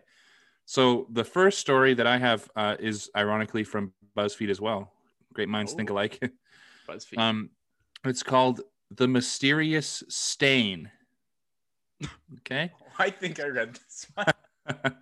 So 0.66 1.08
the 1.12 1.24
first 1.24 1.60
story 1.60 1.94
that 1.96 2.08
I 2.08 2.18
have 2.18 2.50
uh, 2.56 2.76
is 2.80 3.10
ironically 3.16 3.64
from 3.64 3.94
BuzzFeed 4.18 4.50
as 4.50 4.62
well. 4.62 4.92
Great 5.36 5.50
minds 5.50 5.74
think 5.74 5.92
Oh. 5.92 5.94
alike. 5.94 6.20
BuzzFeed. 6.90 7.18
um, 7.20 7.50
it's 8.04 8.24
called 8.24 8.62
"The 8.92 9.08
Mysterious 9.08 10.04
Stain." 10.10 10.90
Okay. 12.40 12.72
I 13.00 13.10
think 13.10 13.40
I 13.40 13.48
read 13.48 13.76
this 13.76 14.08
one. 14.14 14.96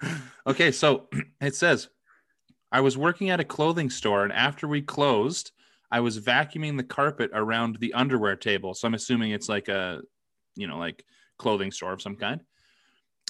okay, 0.47 0.71
so 0.71 1.07
it 1.41 1.55
says 1.55 1.89
I 2.71 2.81
was 2.81 2.97
working 2.97 3.29
at 3.29 3.39
a 3.39 3.43
clothing 3.43 3.89
store, 3.89 4.23
and 4.23 4.31
after 4.33 4.67
we 4.67 4.81
closed, 4.81 5.51
I 5.91 5.99
was 5.99 6.19
vacuuming 6.19 6.77
the 6.77 6.83
carpet 6.83 7.31
around 7.33 7.77
the 7.77 7.93
underwear 7.93 8.35
table. 8.35 8.73
So 8.73 8.87
I'm 8.87 8.93
assuming 8.93 9.31
it's 9.31 9.49
like 9.49 9.67
a, 9.67 10.01
you 10.55 10.67
know, 10.67 10.77
like 10.77 11.03
clothing 11.37 11.71
store 11.71 11.93
of 11.93 12.01
some 12.01 12.15
kind. 12.15 12.41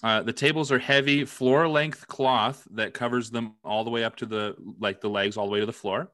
Uh, 0.03 0.21
the 0.21 0.33
tables 0.33 0.71
are 0.71 0.79
heavy 0.79 1.23
floor 1.25 1.67
length 1.67 2.05
cloth 2.07 2.67
that 2.71 2.93
covers 2.93 3.31
them 3.31 3.55
all 3.63 3.83
the 3.83 3.89
way 3.89 4.03
up 4.03 4.15
to 4.17 4.25
the 4.25 4.55
like 4.79 4.99
the 5.01 5.09
legs 5.09 5.37
all 5.37 5.45
the 5.45 5.51
way 5.51 5.59
to 5.61 5.65
the 5.65 5.73
floor. 5.73 6.11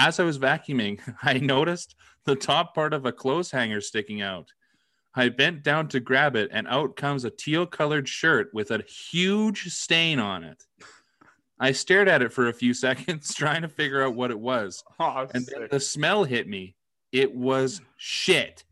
As 0.00 0.20
I 0.20 0.24
was 0.24 0.38
vacuuming, 0.38 1.00
I 1.22 1.34
noticed 1.38 1.96
the 2.24 2.36
top 2.36 2.74
part 2.74 2.94
of 2.94 3.04
a 3.04 3.12
clothes 3.12 3.50
hanger 3.50 3.80
sticking 3.80 4.22
out. 4.22 4.52
I 5.14 5.28
bent 5.30 5.64
down 5.64 5.88
to 5.88 5.98
grab 6.00 6.36
it, 6.36 6.50
and 6.52 6.68
out 6.68 6.94
comes 6.94 7.24
a 7.24 7.30
teal 7.30 7.66
colored 7.66 8.08
shirt 8.08 8.50
with 8.52 8.70
a 8.70 8.84
huge 8.84 9.64
stain 9.72 10.20
on 10.20 10.44
it. 10.44 10.62
I 11.58 11.72
stared 11.72 12.06
at 12.06 12.22
it 12.22 12.32
for 12.32 12.46
a 12.48 12.52
few 12.52 12.72
seconds, 12.86 13.34
trying 13.34 13.62
to 13.62 13.68
figure 13.68 14.02
out 14.04 14.14
what 14.14 14.30
it 14.30 14.38
was. 14.38 14.84
Oh, 15.00 15.26
And 15.34 15.44
sick. 15.44 15.54
then 15.58 15.68
the 15.70 15.80
smell 15.80 16.22
hit 16.24 16.46
me. 16.46 16.76
It 17.10 17.34
was 17.34 17.80
shit. 17.96 18.62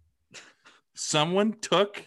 Someone 0.94 1.54
took 1.60 2.06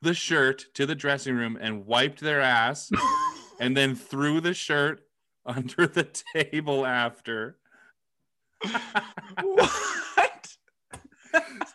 the 0.00 0.14
shirt 0.14 0.66
to 0.74 0.86
the 0.86 0.94
dressing 0.94 1.34
room 1.34 1.58
and 1.60 1.84
wiped 1.86 2.20
their 2.20 2.40
ass 2.40 2.90
and 3.60 3.76
then 3.76 3.94
threw 3.94 4.40
the 4.40 4.54
shirt 4.54 5.02
under 5.44 5.86
the 5.86 6.08
table 6.34 6.86
after. 6.86 7.58
What? 9.42 10.48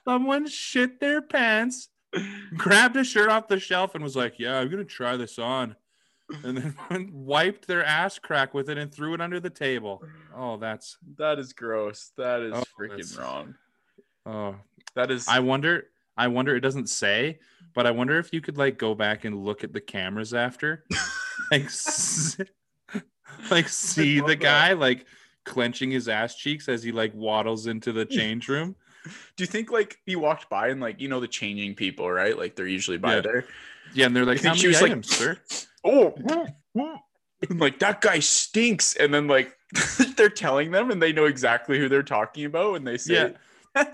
Someone 0.05 0.47
shit 0.47 0.99
their 0.99 1.21
pants, 1.21 1.89
grabbed 2.57 2.95
a 2.97 3.03
shirt 3.03 3.29
off 3.29 3.47
the 3.47 3.59
shelf, 3.59 3.95
and 3.95 4.03
was 4.03 4.15
like, 4.15 4.39
Yeah, 4.39 4.57
I'm 4.57 4.69
going 4.69 4.83
to 4.83 4.85
try 4.85 5.17
this 5.17 5.37
on. 5.37 5.75
And 6.43 6.57
then 6.89 7.09
wiped 7.13 7.67
their 7.67 7.83
ass 7.83 8.19
crack 8.19 8.53
with 8.53 8.69
it 8.69 8.77
and 8.77 8.93
threw 8.93 9.13
it 9.15 9.21
under 9.21 9.39
the 9.39 9.49
table. 9.49 10.03
Oh, 10.35 10.57
that's. 10.57 10.97
That 11.17 11.39
is 11.39 11.53
gross. 11.53 12.11
That 12.17 12.41
is 12.41 12.53
Oh, 12.55 12.63
freaking 12.79 13.17
wrong. 13.19 13.55
Oh, 14.25 14.55
That 14.95 15.11
is. 15.11 15.27
I 15.27 15.39
wonder. 15.39 15.87
I 16.15 16.27
wonder. 16.27 16.55
It 16.55 16.61
doesn't 16.61 16.87
say, 16.89 17.39
but 17.73 17.87
I 17.87 17.91
wonder 17.91 18.19
if 18.19 18.31
you 18.33 18.41
could 18.41 18.57
like 18.57 18.77
go 18.77 18.93
back 18.93 19.25
and 19.25 19.43
look 19.43 19.63
at 19.63 19.73
the 19.73 19.81
cameras 19.81 20.33
after, 20.33 20.83
like, 21.51 21.63
s- 21.65 22.37
like 23.51 23.67
see 23.69 24.19
the 24.19 24.35
guy 24.35 24.73
like 24.73 25.05
clenching 25.45 25.91
his 25.91 26.07
ass 26.07 26.35
cheeks 26.35 26.67
as 26.69 26.83
he 26.83 26.91
like 26.91 27.13
waddles 27.15 27.67
into 27.67 27.91
the 27.91 28.05
change 28.17 28.47
room. 28.47 28.75
Do 29.35 29.43
you 29.43 29.47
think 29.47 29.71
like 29.71 29.97
he 30.05 30.15
walked 30.15 30.49
by 30.49 30.67
and 30.69 30.81
like 30.81 30.99
you 30.99 31.07
know 31.07 31.19
the 31.19 31.27
changing 31.27 31.75
people, 31.75 32.09
right? 32.11 32.37
Like 32.37 32.55
they're 32.55 32.67
usually 32.67 32.97
by 32.97 33.15
Yeah. 33.15 33.21
there. 33.21 33.45
Yeah, 33.93 34.05
and 34.05 34.15
they're 34.15 34.25
like, 34.25 34.41
"How 34.43 34.53
many 34.53 34.67
was, 34.67 34.81
like- 34.81 34.91
items, 34.91 35.09
sir?" 35.15 35.37
Oh, 35.85 36.13
like 37.49 37.79
that 37.79 38.01
guy 38.01 38.19
stinks, 38.19 38.95
and 38.97 39.13
then 39.13 39.27
like 39.27 39.55
they're 40.17 40.29
telling 40.29 40.71
them, 40.71 40.91
and 40.91 41.01
they 41.01 41.13
know 41.13 41.25
exactly 41.25 41.79
who 41.79 41.87
they're 41.87 42.03
talking 42.03 42.45
about, 42.45 42.75
and 42.75 42.85
they 42.85 42.97
say, 42.97 43.33
Yeah. 43.75 43.85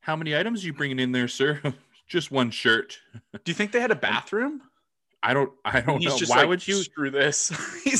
How 0.00 0.16
many 0.16 0.36
items 0.36 0.64
you 0.64 0.72
bringing 0.72 0.98
in 0.98 1.12
there, 1.12 1.28
sir? 1.28 1.60
Just 2.08 2.30
one 2.30 2.50
shirt. 2.50 2.98
"Do 3.32 3.40
you 3.46 3.54
think 3.54 3.72
they 3.72 3.80
had 3.80 3.90
a 3.92 3.96
bathroom?" 3.96 4.62
I 5.22 5.32
don't. 5.34 5.50
I 5.64 5.80
don't 5.80 6.00
He's 6.00 6.20
know. 6.20 6.26
Why 6.34 6.40
like, 6.42 6.48
would 6.48 6.68
you? 6.68 6.74
screw 6.82 7.10
this? 7.10 7.50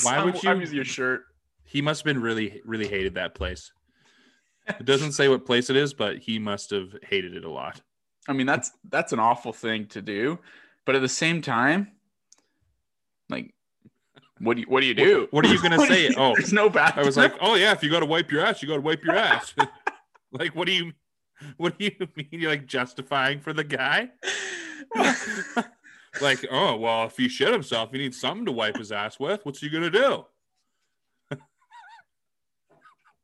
Why 0.04 0.24
would 0.24 0.42
you- 0.42 0.50
I'm 0.50 0.60
your 0.62 0.84
shirt. 0.84 1.24
He 1.66 1.82
must 1.82 2.00
have 2.00 2.04
been 2.06 2.22
really, 2.22 2.62
really 2.64 2.88
hated 2.88 3.14
that 3.14 3.34
place. 3.34 3.72
It 4.68 4.84
doesn't 4.84 5.12
say 5.12 5.28
what 5.28 5.46
place 5.46 5.70
it 5.70 5.76
is, 5.76 5.94
but 5.94 6.18
he 6.18 6.40
must 6.40 6.70
have 6.70 6.88
hated 7.08 7.36
it 7.36 7.44
a 7.44 7.50
lot. 7.50 7.80
I 8.28 8.32
mean, 8.32 8.46
that's 8.48 8.72
that's 8.88 9.12
an 9.12 9.20
awful 9.20 9.52
thing 9.52 9.86
to 9.88 10.02
do, 10.02 10.40
but 10.84 10.96
at 10.96 11.02
the 11.02 11.08
same 11.08 11.40
time, 11.40 11.92
like, 13.30 13.54
what 14.40 14.54
do 14.54 14.62
you 14.62 14.66
what 14.68 14.80
do 14.80 14.86
you 14.86 14.94
do? 14.94 15.20
What- 15.30 15.32
what 15.32 15.44
are 15.46 15.52
you 15.54 15.62
gonna 15.62 15.78
say? 15.86 16.08
you- 16.08 16.14
Oh, 16.16 16.34
there's 16.34 16.52
no 16.52 16.68
bathroom. 16.68 17.04
I 17.04 17.06
was 17.06 17.16
like, 17.16 17.34
oh 17.40 17.54
yeah, 17.54 17.70
if 17.70 17.82
you 17.84 17.90
got 17.90 18.00
to 18.00 18.06
wipe 18.06 18.32
your 18.32 18.44
ass, 18.44 18.60
you 18.60 18.66
got 18.66 18.74
to 18.74 18.80
wipe 18.80 19.04
your 19.04 19.14
ass. 19.14 19.54
like, 20.32 20.56
what 20.56 20.66
do 20.66 20.72
you, 20.72 20.92
what 21.58 21.78
do 21.78 21.84
you 21.84 21.92
mean? 22.16 22.26
You're 22.32 22.50
like 22.50 22.66
justifying 22.66 23.38
for 23.38 23.52
the 23.52 23.62
guy? 23.62 24.08
like, 26.20 26.44
oh 26.50 26.76
well, 26.76 27.04
if 27.06 27.16
he 27.16 27.28
shit 27.28 27.52
himself, 27.52 27.90
he 27.92 27.98
needs 27.98 28.20
something 28.20 28.46
to 28.46 28.52
wipe 28.52 28.76
his 28.76 28.90
ass 28.90 29.20
with. 29.20 29.44
What's 29.44 29.60
he 29.60 29.68
gonna 29.68 29.90
do? 29.90 30.24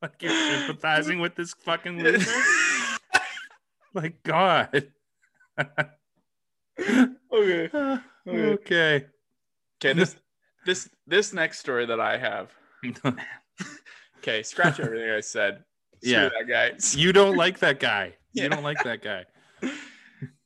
Like 0.03 0.21
you're 0.21 0.31
sympathizing 0.31 1.19
with 1.19 1.35
this 1.35 1.53
fucking 1.53 2.03
loser. 2.03 2.31
like 3.95 4.21
God. 4.23 4.85
okay. 7.33 7.69
Okay. 8.27 9.05
Okay, 9.81 9.93
this 9.93 10.15
this 10.65 10.89
this 11.07 11.33
next 11.33 11.59
story 11.59 11.85
that 11.87 11.99
I 11.99 12.17
have. 12.17 12.51
Okay, 14.19 14.41
scratch 14.41 14.79
everything 14.79 15.09
I 15.09 15.19
said. 15.19 15.65
Screw 16.01 16.13
Yeah. 16.13 16.29
that 16.29 16.47
guy. 16.47 16.71
you 16.97 17.11
don't 17.11 17.35
like 17.35 17.59
that 17.59 17.79
guy. 17.81 18.13
Yeah. 18.33 18.43
You 18.43 18.49
don't 18.49 18.63
like 18.63 18.81
that 18.83 19.01
guy. 19.01 19.25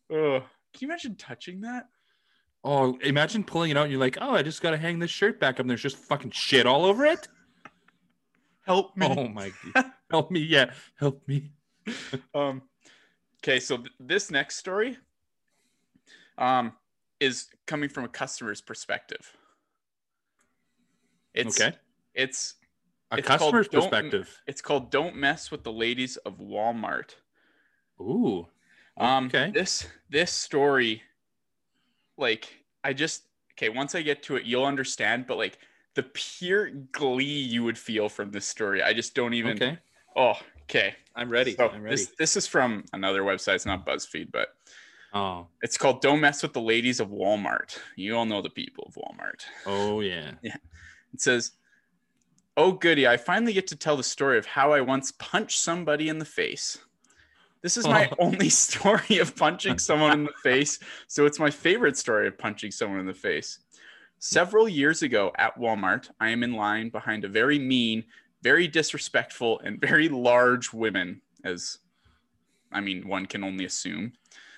Oh, 0.09 0.39
can 0.39 0.79
you 0.79 0.87
imagine 0.87 1.15
touching 1.15 1.61
that? 1.61 1.85
Oh, 2.63 2.97
imagine 3.03 3.43
pulling 3.43 3.69
it 3.71 3.77
out 3.77 3.83
and 3.83 3.91
you're 3.91 3.99
like, 3.99 4.17
oh, 4.21 4.31
I 4.31 4.41
just 4.41 4.61
got 4.61 4.71
to 4.71 4.77
hang 4.77 4.99
this 4.99 5.11
shirt 5.11 5.37
back 5.39 5.55
up 5.55 5.59
and 5.59 5.69
there's 5.69 5.81
just 5.81 5.97
fucking 5.97 6.31
shit 6.31 6.65
all 6.65 6.85
over 6.85 7.05
it. 7.05 7.27
Help 8.67 8.95
me. 8.97 9.07
Oh 9.09 9.27
my 9.29 9.51
God. 9.73 9.85
Help 10.11 10.29
me. 10.29 10.41
Yeah. 10.41 10.71
Help 10.99 11.27
me. 11.27 11.51
Um, 12.35 12.63
okay, 13.41 13.61
so 13.61 13.77
th- 13.77 13.89
this 13.97 14.29
next 14.29 14.57
story, 14.57 14.97
um, 16.37 16.73
is 17.21 17.47
coming 17.65 17.87
from 17.87 18.03
a 18.03 18.09
customer's 18.09 18.59
perspective. 18.59 19.31
It's 21.33 21.59
okay. 21.61 21.77
it's 22.13 22.55
A 23.11 23.17
it's 23.19 23.27
called 23.27 23.39
customer's 23.39 23.67
don't- 23.69 23.81
perspective. 23.89 24.41
it's 24.47 24.61
called 24.61 24.91
"Don't 24.91 25.15
Mess 25.15 25.49
with 25.49 25.63
the 25.63 25.71
Ladies 25.71 26.17
of 26.17 26.39
Walmart." 26.39 27.15
Ooh. 28.01 28.47
Um, 28.97 29.27
Okay. 29.27 29.51
this 29.51 29.87
this 30.09 30.31
story, 30.33 31.01
like, 32.17 32.49
I 32.83 32.91
just 32.91 33.23
okay. 33.53 33.69
Once 33.69 33.95
I 33.95 34.01
get 34.01 34.23
to 34.23 34.35
it, 34.35 34.43
you'll 34.43 34.65
understand. 34.65 35.25
But 35.25 35.37
like 35.37 35.57
the 35.97 36.03
pure 36.03 36.69
glee 36.91 37.23
you 37.25 37.63
would 37.63 37.77
feel 37.77 38.07
from 38.07 38.29
this 38.29 38.45
story, 38.45 38.83
I 38.83 38.93
just 38.93 39.15
don't 39.15 39.33
even. 39.33 39.55
Okay. 39.57 39.79
Oh, 40.15 40.33
okay. 40.63 40.95
I'm 41.15 41.27
ready. 41.27 41.55
So 41.55 41.69
I'm 41.69 41.81
ready. 41.81 41.95
This 41.95 42.13
this 42.19 42.37
is 42.37 42.45
from 42.45 42.85
another 42.93 43.23
website. 43.23 43.55
It's 43.55 43.65
not 43.65 43.83
BuzzFeed, 43.85 44.31
but 44.31 44.49
Oh. 45.13 45.47
it's 45.63 45.75
called 45.75 46.01
"Don't 46.01 46.21
Mess 46.21 46.43
with 46.43 46.53
the 46.53 46.61
Ladies 46.61 46.99
of 46.99 47.09
Walmart." 47.09 47.79
You 47.95 48.15
all 48.15 48.25
know 48.25 48.43
the 48.43 48.51
people 48.51 48.83
of 48.87 48.93
Walmart. 48.93 49.41
Oh 49.65 50.01
yeah. 50.01 50.33
Yeah. 50.43 50.55
It 51.13 51.19
says, 51.21 51.53
"Oh 52.55 52.73
goody! 52.73 53.07
I 53.07 53.17
finally 53.17 53.53
get 53.53 53.65
to 53.67 53.75
tell 53.75 53.97
the 53.97 54.03
story 54.03 54.37
of 54.37 54.45
how 54.45 54.71
I 54.73 54.81
once 54.81 55.11
punched 55.13 55.59
somebody 55.59 56.09
in 56.09 56.19
the 56.19 56.25
face." 56.25 56.77
This 57.63 57.75
is 57.75 57.87
my 57.87 58.07
Oh. 58.11 58.15
only 58.27 58.49
story 58.49 59.17
of 59.17 59.35
punching 59.35 59.79
someone 59.79 60.11
in 60.13 60.23
the 60.25 60.33
face, 60.43 60.77
so 61.07 61.25
it's 61.25 61.39
my 61.39 61.49
favorite 61.49 61.97
story 61.97 62.27
of 62.27 62.37
punching 62.37 62.69
someone 62.71 62.99
in 62.99 63.07
the 63.07 63.15
face. 63.15 63.59
Several 64.19 64.67
years 64.67 65.03
ago 65.03 65.31
at 65.37 65.57
Walmart, 65.59 66.09
I 66.19 66.29
am 66.29 66.43
in 66.43 66.53
line 66.53 66.89
behind 66.89 67.23
a 67.23 67.27
very 67.27 67.59
mean, 67.59 68.03
very 68.41 68.67
disrespectful, 68.67 69.59
and 69.59 69.79
very 69.79 70.09
large 70.09 70.73
woman, 70.73 71.21
as 71.43 71.79
I 72.71 72.81
mean, 72.81 73.07
one 73.07 73.25
can 73.25 73.43
only 73.43 73.65
assume. 73.65 74.13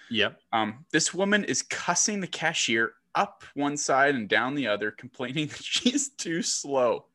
Yep. 0.10 0.40
Um, 0.54 0.86
this 0.92 1.14
woman 1.14 1.44
is 1.44 1.62
cussing 1.62 2.20
the 2.20 2.28
cashier 2.28 2.94
up 3.16 3.44
one 3.54 3.78
side 3.78 4.16
and 4.16 4.28
down 4.30 4.56
the 4.56 4.68
other, 4.68 4.92
complaining 4.92 5.48
that 5.50 5.64
she's 5.64 6.10
too 6.10 6.42
slow. 6.42 7.06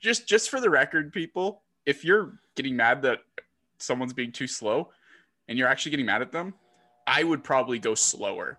Just, 0.00 0.26
just 0.26 0.50
for 0.50 0.60
the 0.60 0.68
record, 0.68 1.12
people, 1.12 1.62
if 1.86 2.04
you're 2.04 2.38
getting 2.56 2.76
mad 2.76 3.02
that 3.02 3.20
someone's 3.78 4.12
being 4.12 4.32
too 4.32 4.46
slow, 4.46 4.90
and 5.48 5.56
you're 5.56 5.68
actually 5.68 5.90
getting 5.90 6.06
mad 6.06 6.22
at 6.22 6.32
them, 6.32 6.52
I 7.06 7.22
would 7.22 7.44
probably 7.44 7.78
go 7.78 7.94
slower. 7.94 8.58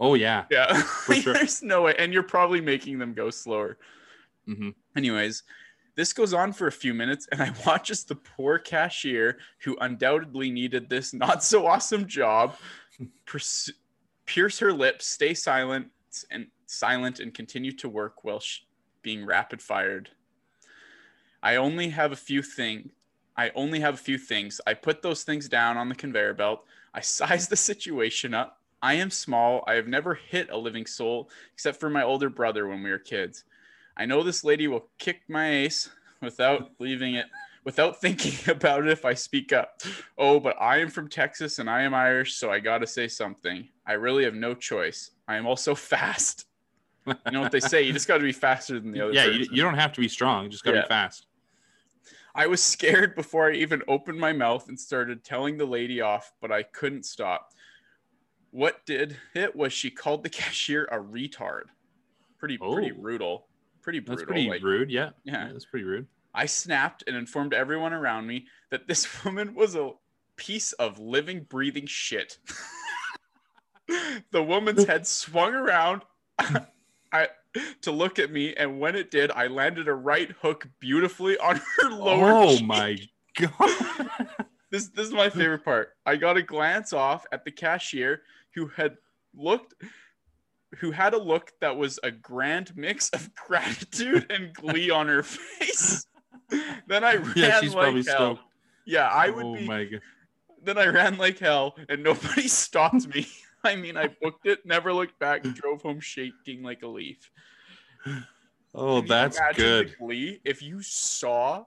Oh 0.00 0.14
yeah. 0.14 0.44
Yeah, 0.50 0.82
sure. 1.12 1.34
there's 1.34 1.62
no 1.62 1.82
way, 1.82 1.94
and 1.98 2.12
you're 2.12 2.22
probably 2.22 2.60
making 2.60 2.98
them 2.98 3.14
go 3.14 3.30
slower. 3.30 3.78
hmm 4.46 4.70
Anyways, 4.96 5.42
this 5.96 6.12
goes 6.12 6.32
on 6.32 6.52
for 6.52 6.66
a 6.68 6.72
few 6.72 6.94
minutes, 6.94 7.28
and 7.32 7.42
I 7.42 7.52
watch 7.66 7.90
as 7.90 8.04
the 8.04 8.14
poor 8.14 8.58
cashier, 8.58 9.38
who 9.64 9.76
undoubtedly 9.80 10.50
needed 10.50 10.88
this 10.88 11.12
not 11.12 11.42
so 11.44 11.66
awesome 11.66 12.06
job, 12.06 12.56
pers- 13.26 13.72
pierce 14.26 14.58
her 14.60 14.72
lips, 14.72 15.06
stay 15.06 15.34
silent, 15.34 15.88
and 16.30 16.48
silent, 16.66 17.20
and 17.20 17.34
continue 17.34 17.72
to 17.72 17.88
work 17.88 18.24
while 18.24 18.40
sh- 18.40 18.60
being 19.02 19.26
rapid 19.26 19.60
fired. 19.62 20.10
I 21.42 21.56
only 21.56 21.90
have 21.90 22.12
a 22.12 22.16
few 22.16 22.42
things. 22.42 22.90
I 23.36 23.50
only 23.54 23.80
have 23.80 23.94
a 23.94 23.98
few 23.98 24.18
things. 24.18 24.60
I 24.66 24.74
put 24.74 25.02
those 25.02 25.22
things 25.22 25.48
down 25.48 25.76
on 25.76 25.88
the 25.88 25.94
conveyor 25.94 26.34
belt. 26.34 26.64
I 26.92 27.00
size 27.00 27.48
the 27.48 27.56
situation 27.56 28.34
up. 28.34 28.57
I 28.80 28.94
am 28.94 29.10
small. 29.10 29.64
I 29.66 29.74
have 29.74 29.88
never 29.88 30.14
hit 30.14 30.50
a 30.50 30.56
living 30.56 30.86
soul 30.86 31.30
except 31.52 31.80
for 31.80 31.90
my 31.90 32.02
older 32.02 32.30
brother 32.30 32.68
when 32.68 32.82
we 32.82 32.90
were 32.90 32.98
kids. 32.98 33.44
I 33.96 34.06
know 34.06 34.22
this 34.22 34.44
lady 34.44 34.68
will 34.68 34.88
kick 34.98 35.22
my 35.28 35.50
ace 35.50 35.90
without 36.22 36.70
leaving 36.78 37.14
it, 37.14 37.26
without 37.64 38.00
thinking 38.00 38.50
about 38.50 38.86
it 38.86 38.90
if 38.90 39.04
I 39.04 39.14
speak 39.14 39.52
up. 39.52 39.80
Oh, 40.16 40.38
but 40.38 40.60
I 40.60 40.78
am 40.78 40.88
from 40.90 41.08
Texas 41.08 41.58
and 41.58 41.68
I 41.68 41.82
am 41.82 41.94
Irish, 41.94 42.34
so 42.34 42.50
I 42.50 42.60
got 42.60 42.78
to 42.78 42.86
say 42.86 43.08
something. 43.08 43.68
I 43.86 43.94
really 43.94 44.24
have 44.24 44.34
no 44.34 44.54
choice. 44.54 45.10
I 45.26 45.36
am 45.36 45.46
also 45.46 45.74
fast. 45.74 46.46
You 47.06 47.32
know 47.32 47.40
what 47.40 47.52
they 47.52 47.60
say? 47.60 47.82
You 47.82 47.92
just 47.92 48.06
got 48.06 48.18
to 48.18 48.24
be 48.24 48.32
faster 48.32 48.78
than 48.78 48.92
the 48.92 49.00
other 49.00 49.14
Yeah. 49.14 49.24
You, 49.24 49.46
you 49.50 49.62
don't 49.62 49.74
have 49.74 49.92
to 49.94 50.00
be 50.00 50.08
strong. 50.08 50.44
You 50.44 50.50
just 50.50 50.62
got 50.62 50.72
to 50.72 50.76
Yeah. 50.78 50.82
be 50.82 50.88
fast. 50.88 51.26
I 52.34 52.46
was 52.46 52.62
scared 52.62 53.16
before 53.16 53.50
I 53.50 53.54
even 53.54 53.82
opened 53.88 54.20
my 54.20 54.32
mouth 54.32 54.68
and 54.68 54.78
started 54.78 55.24
telling 55.24 55.56
the 55.56 55.64
lady 55.64 56.00
off, 56.00 56.32
but 56.40 56.52
I 56.52 56.62
couldn't 56.62 57.04
stop. 57.04 57.48
What 58.50 58.84
did 58.86 59.16
it 59.34 59.54
was 59.54 59.72
she 59.72 59.90
called 59.90 60.22
the 60.22 60.28
cashier 60.30 60.84
a 60.90 60.98
retard. 60.98 61.64
Pretty 62.38 62.56
pretty 62.58 62.92
Oh. 62.92 63.00
brutal. 63.00 63.46
Pretty 63.82 64.00
brutal. 64.00 64.16
That's 64.24 64.26
pretty 64.30 64.48
like- 64.48 64.62
rude. 64.62 64.90
Yeah. 64.90 65.10
yeah. 65.24 65.48
That's 65.52 65.64
pretty 65.64 65.84
rude. 65.84 66.06
I 66.34 66.46
snapped 66.46 67.04
and 67.06 67.16
informed 67.16 67.52
everyone 67.54 67.92
around 67.92 68.26
me 68.26 68.46
that 68.70 68.86
this 68.86 69.06
woman 69.24 69.54
was 69.54 69.74
a 69.74 69.90
piece 70.36 70.72
of 70.74 70.98
living, 70.98 71.40
breathing 71.48 71.86
shit. 71.86 72.38
the 74.30 74.42
woman's 74.42 74.84
head 74.84 75.06
swung 75.06 75.54
around 75.54 76.02
I, 77.10 77.28
to 77.80 77.90
look 77.90 78.18
at 78.18 78.30
me, 78.30 78.54
and 78.54 78.78
when 78.78 78.94
it 78.94 79.10
did, 79.10 79.30
I 79.32 79.46
landed 79.46 79.88
a 79.88 79.94
right 79.94 80.30
hook 80.42 80.68
beautifully 80.78 81.38
on 81.38 81.56
her 81.56 81.90
lower 81.90 82.30
Oh 82.32 82.56
cheek. 82.56 82.66
my 82.66 82.98
god. 83.38 84.28
this 84.70 84.88
this 84.88 85.06
is 85.08 85.12
my 85.12 85.30
favorite 85.30 85.64
part. 85.64 85.94
I 86.04 86.16
got 86.16 86.36
a 86.36 86.42
glance 86.42 86.92
off 86.92 87.24
at 87.32 87.44
the 87.44 87.50
cashier 87.50 88.22
who 88.58 88.66
had 88.66 88.96
looked 89.34 89.74
who 90.78 90.90
had 90.90 91.14
a 91.14 91.18
look 91.18 91.52
that 91.60 91.76
was 91.76 91.98
a 92.02 92.10
grand 92.10 92.76
mix 92.76 93.08
of 93.10 93.32
gratitude 93.46 94.26
and 94.30 94.52
glee 94.52 94.90
on 94.90 95.06
her 95.06 95.22
face. 95.22 96.04
then 96.88 97.04
I 97.04 97.14
ran 97.16 97.32
Yeah, 97.36 97.60
she's 97.60 97.74
like 97.74 97.84
probably 97.84 98.02
hell. 98.02 98.36
stoked. 98.36 98.42
Yeah, 98.84 99.08
I 99.08 99.30
would 99.30 99.46
oh 99.46 99.54
be. 99.54 99.66
my 99.66 99.84
god. 99.84 100.00
Then 100.62 100.76
I 100.76 100.86
ran 100.88 101.16
like 101.18 101.38
hell, 101.38 101.76
and 101.88 102.02
nobody 102.02 102.48
stopped 102.48 103.06
me. 103.14 103.28
I 103.64 103.76
mean, 103.76 103.96
I 103.96 104.08
booked 104.20 104.46
it, 104.46 104.66
never 104.66 104.92
looked 104.92 105.18
back, 105.20 105.42
drove 105.42 105.82
home 105.82 106.00
shaking 106.00 106.62
like 106.62 106.82
a 106.82 106.88
leaf. 106.88 107.30
Oh, 108.74 109.00
that's 109.00 109.38
the 109.38 109.54
good. 109.56 109.96
Glee 109.98 110.40
if 110.44 110.62
you 110.62 110.82
saw 110.82 111.64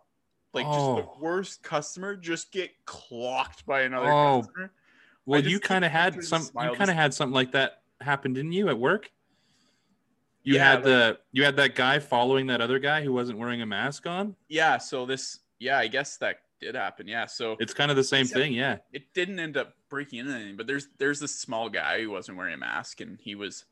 like 0.54 0.66
just 0.68 0.96
the 0.96 1.02
Oh. 1.02 1.18
worst 1.20 1.64
customer 1.64 2.16
just 2.16 2.52
get 2.52 2.70
clocked 2.86 3.66
by 3.66 3.82
another 3.82 4.12
Oh, 4.12 4.42
customer. 4.42 4.72
Well, 5.26 5.42
you 5.44 5.60
kind 5.60 5.86
of 5.86 5.92
had 5.92 6.24
some. 6.24 6.42
You 6.62 6.74
kind 6.76 6.90
of 6.90 6.96
had 6.96 7.14
something 7.14 7.34
like 7.34 7.52
that 7.52 7.82
happen, 8.02 8.34
didn't 8.34 8.54
you, 8.54 8.70
at 8.70 8.78
work? 8.80 9.12
You 10.44 10.56
Yeah, 10.56 10.64
had 10.66 10.76
like- 10.78 10.84
the 10.86 11.20
you 11.32 11.44
had 11.44 11.56
that 11.58 11.76
guy 11.76 12.00
following 12.00 12.48
that 12.48 12.62
other 12.62 12.80
guy 12.80 13.04
who 13.04 13.14
wasn't 13.14 13.38
wearing 13.38 13.62
a 13.62 13.66
mask 13.66 14.08
on. 14.08 14.36
Yeah, 14.50 14.78
so 14.80 15.06
this 15.06 15.40
yeah, 15.60 15.78
I 15.78 15.88
guess 15.88 16.18
that 16.18 16.38
did 16.60 16.74
happen. 16.76 17.08
Yeah, 17.08 17.28
so 17.28 17.56
It's 17.60 17.74
kind 17.74 17.92
of 17.92 17.98
the 17.98 18.04
same 18.04 18.26
thing, 18.26 18.54
yeah. 18.54 18.78
it 18.94 19.14
didn't 19.14 19.40
end 19.40 19.58
up 19.58 19.74
breaking 19.90 20.20
into 20.20 20.34
anything, 20.34 20.58
but 20.58 20.66
there's 20.68 20.88
there's 20.98 21.20
this 21.20 21.36
small 21.40 21.70
guy 21.70 22.02
who 22.02 22.10
wasn't 22.12 22.38
wearing 22.38 22.54
a 22.56 22.58
mask 22.58 23.02
and 23.02 23.20
he 23.22 23.36
was 23.36 23.66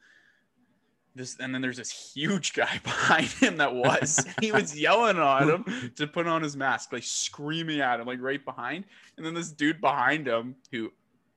this 1.16 1.38
and 1.40 1.54
then 1.54 1.62
there's 1.62 1.78
this 1.78 2.14
huge 2.14 2.54
guy 2.54 2.80
behind 2.84 3.28
him 3.28 3.58
that 3.58 3.74
was 3.74 4.24
he 4.40 4.52
was 4.52 4.80
yelling 4.80 5.18
at 5.18 5.48
him 5.50 5.92
to 5.96 6.06
put 6.06 6.28
on 6.28 6.44
his 6.44 6.56
mask 6.56 6.94
like 6.94 7.04
screaming 7.04 7.80
at 7.82 8.00
him 8.00 8.06
like 8.06 8.22
right 8.22 8.46
behind 8.46 8.86
and 9.18 9.26
then 9.26 9.34
this 9.34 9.52
dude 9.52 9.82
behind 9.82 10.28
him 10.28 10.56
who 10.72 10.92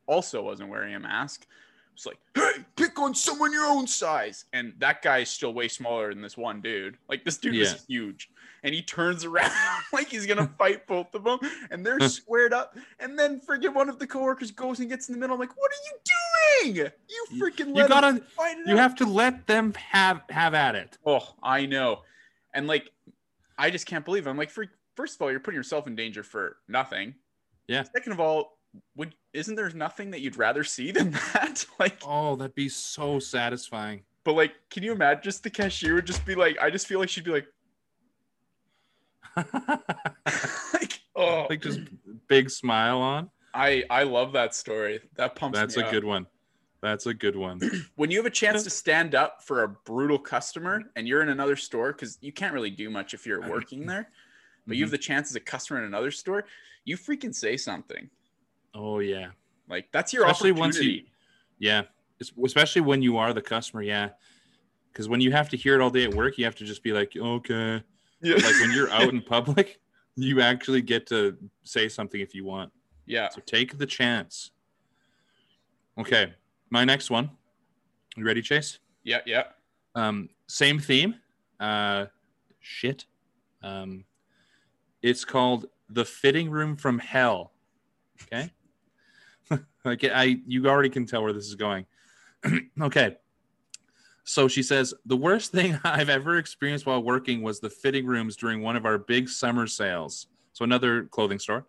also 0.06 0.42
wasn't 0.42 0.68
wearing 0.68 0.94
a 0.94 1.00
mask 1.00 1.46
was 1.94 2.06
like 2.06 2.18
hey 2.34 2.64
pick 2.76 2.98
on 2.98 3.14
someone 3.14 3.52
your 3.52 3.66
own 3.66 3.86
size 3.86 4.46
and 4.54 4.72
that 4.78 5.02
guy 5.02 5.18
is 5.18 5.28
still 5.28 5.52
way 5.52 5.68
smaller 5.68 6.08
than 6.12 6.22
this 6.22 6.36
one 6.38 6.60
dude 6.62 6.96
like 7.08 7.22
this 7.24 7.36
dude 7.36 7.54
Yeah. 7.54 7.62
was 7.72 7.84
huge 7.86 8.30
and 8.64 8.74
he 8.74 8.80
turns 8.82 9.24
around 9.26 9.52
like 9.92 10.08
he's 10.08 10.24
gonna 10.24 10.50
fight 10.58 10.86
both 10.86 11.14
of 11.14 11.22
them 11.24 11.38
and 11.70 11.84
they're 11.84 12.00
squared 12.08 12.54
up 12.54 12.76
and 12.98 13.18
then 13.18 13.40
freaking 13.46 13.74
one 13.74 13.90
of 13.90 13.98
the 13.98 14.06
coworkers 14.06 14.50
goes 14.50 14.80
and 14.80 14.88
gets 14.88 15.08
in 15.10 15.14
the 15.14 15.20
middle 15.20 15.34
i'm 15.34 15.40
like 15.40 15.54
what 15.56 15.70
are 15.70 16.64
you 16.64 16.72
doing 16.74 16.90
you 17.08 17.38
freaking 17.44 17.76
You 17.76 17.86
gotta 17.86 18.22
you 18.66 18.72
out." 18.72 18.78
have 18.78 18.94
to 18.96 19.04
let 19.04 19.46
them 19.46 19.74
have 19.74 20.22
have 20.30 20.54
at 20.54 20.74
it. 20.74 20.96
Oh, 21.04 21.34
I 21.42 21.66
know. 21.66 22.02
And 22.54 22.66
like, 22.66 22.90
I 23.58 23.70
just 23.70 23.86
can't 23.86 24.04
believe 24.04 24.26
it. 24.26 24.30
I'm 24.30 24.36
like, 24.36 24.50
first 24.50 25.16
of 25.16 25.22
all, 25.22 25.30
you're 25.30 25.40
putting 25.40 25.56
yourself 25.56 25.86
in 25.86 25.96
danger 25.96 26.22
for 26.22 26.58
nothing. 26.68 27.14
Yeah. 27.66 27.82
Second 27.84 28.12
of 28.12 28.20
all, 28.20 28.58
would 28.96 29.14
isn't 29.32 29.54
there 29.54 29.70
nothing 29.70 30.10
that 30.10 30.20
you'd 30.20 30.36
rather 30.36 30.64
see 30.64 30.90
than 30.90 31.10
that? 31.34 31.64
like, 31.78 31.98
Oh, 32.06 32.36
that'd 32.36 32.54
be 32.54 32.68
so 32.68 33.18
satisfying. 33.18 34.02
but 34.24 34.34
like, 34.34 34.52
can 34.70 34.82
you 34.82 34.92
imagine 34.92 35.22
just 35.22 35.42
the 35.42 35.50
cashier 35.50 35.94
would 35.94 36.06
just 36.06 36.24
be 36.26 36.34
like, 36.34 36.58
I 36.60 36.70
just 36.70 36.86
feel 36.86 36.98
like 37.00 37.08
she'd 37.08 37.24
be 37.24 37.30
like, 37.32 37.46
like, 40.74 41.00
oh, 41.16 41.46
like 41.48 41.62
just 41.62 41.80
big 42.28 42.50
smile 42.50 42.98
on. 42.98 43.30
I 43.54 43.84
I 43.90 44.02
love 44.04 44.32
that 44.32 44.54
story. 44.54 45.00
That 45.16 45.36
pumps. 45.36 45.58
That's 45.58 45.76
a 45.76 45.84
up. 45.84 45.90
good 45.90 46.04
one. 46.04 46.26
That's 46.82 47.06
a 47.06 47.14
good 47.14 47.36
one. 47.36 47.60
when 47.96 48.10
you 48.10 48.16
have 48.18 48.26
a 48.26 48.30
chance 48.30 48.62
to 48.64 48.70
stand 48.70 49.14
up 49.14 49.42
for 49.44 49.62
a 49.62 49.68
brutal 49.68 50.18
customer 50.18 50.82
and 50.96 51.06
you're 51.06 51.22
in 51.22 51.28
another 51.28 51.54
store 51.56 51.92
because 51.92 52.18
you 52.20 52.32
can't 52.32 52.52
really 52.52 52.70
do 52.70 52.90
much 52.90 53.14
if 53.14 53.24
you're 53.26 53.48
working 53.48 53.86
there 53.86 54.08
but 54.66 54.72
Mm-hmm. 54.72 54.72
you 54.78 54.84
have 54.84 54.90
the 54.92 54.98
chance 54.98 55.28
as 55.28 55.34
a 55.36 55.40
customer 55.40 55.80
in 55.80 55.86
another 55.86 56.10
store 56.12 56.44
you 56.84 56.96
freaking 56.96 57.34
say 57.34 57.56
something 57.56 58.08
Oh 58.74 58.98
yeah. 59.00 59.28
like 59.68 59.88
that's 59.92 60.12
your 60.12 60.24
Especially 60.24 60.50
opportunity 60.50 60.78
once 60.78 60.80
you- 60.80 61.02
Yeah. 61.58 61.82
Es- 62.20 62.32
Especially 62.44 62.82
when 62.82 63.02
you 63.02 63.16
are 63.18 63.32
the 63.32 63.42
customer, 63.42 63.82
yeah. 63.82 64.10
Because 64.92 65.08
when 65.08 65.20
you 65.20 65.32
have 65.32 65.48
to 65.50 65.56
hear 65.56 65.74
it 65.74 65.80
all 65.80 65.90
day 65.90 66.04
at 66.04 66.14
work, 66.14 66.36
you 66.38 66.44
have 66.44 66.54
to 66.56 66.64
just 66.64 66.82
be 66.82 66.92
like, 66.92 67.16
okay. 67.16 67.82
yeah. 68.20 68.34
Like 68.34 68.60
when 68.60 68.72
you're 68.72 68.90
out 68.90 69.08
in 69.12 69.22
public, 69.36 69.80
you 70.16 70.40
actually 70.40 70.82
get 70.82 71.06
to 71.08 71.36
say 71.64 71.88
something 71.88 72.20
if 72.20 72.34
you 72.34 72.44
want. 72.44 72.72
yeah 73.06 73.28
So 73.30 73.40
take 73.44 73.78
the 73.78 73.86
chance. 73.86 74.50
Okay, 75.98 76.32
my 76.70 76.84
next 76.84 77.10
one. 77.10 77.30
You 78.16 78.24
ready, 78.24 78.42
Chase? 78.42 78.78
yeah 79.04 79.20
yeah 79.26 79.44
Um, 79.94 80.28
same 80.46 80.78
theme. 80.78 81.16
Uh, 81.58 82.06
shit. 82.60 83.06
Um, 83.62 84.04
it's 85.02 85.24
called 85.24 85.66
the 85.88 86.04
fitting 86.04 86.50
room 86.50 86.76
from 86.76 86.98
hell. 86.98 87.52
Okay. 88.22 88.50
Like 89.84 90.04
I, 90.04 90.40
you 90.46 90.68
already 90.68 90.88
can 90.88 91.06
tell 91.06 91.22
where 91.22 91.32
this 91.32 91.46
is 91.46 91.54
going. 91.54 91.86
okay. 92.80 93.16
So 94.24 94.46
she 94.46 94.62
says 94.62 94.94
the 95.06 95.16
worst 95.16 95.52
thing 95.52 95.78
I've 95.84 96.08
ever 96.08 96.38
experienced 96.38 96.86
while 96.86 97.02
working 97.02 97.42
was 97.42 97.60
the 97.60 97.70
fitting 97.70 98.06
rooms 98.06 98.36
during 98.36 98.62
one 98.62 98.76
of 98.76 98.86
our 98.86 98.98
big 98.98 99.28
summer 99.28 99.66
sales. 99.66 100.28
So 100.52 100.64
another 100.64 101.04
clothing 101.04 101.38
store. 101.38 101.66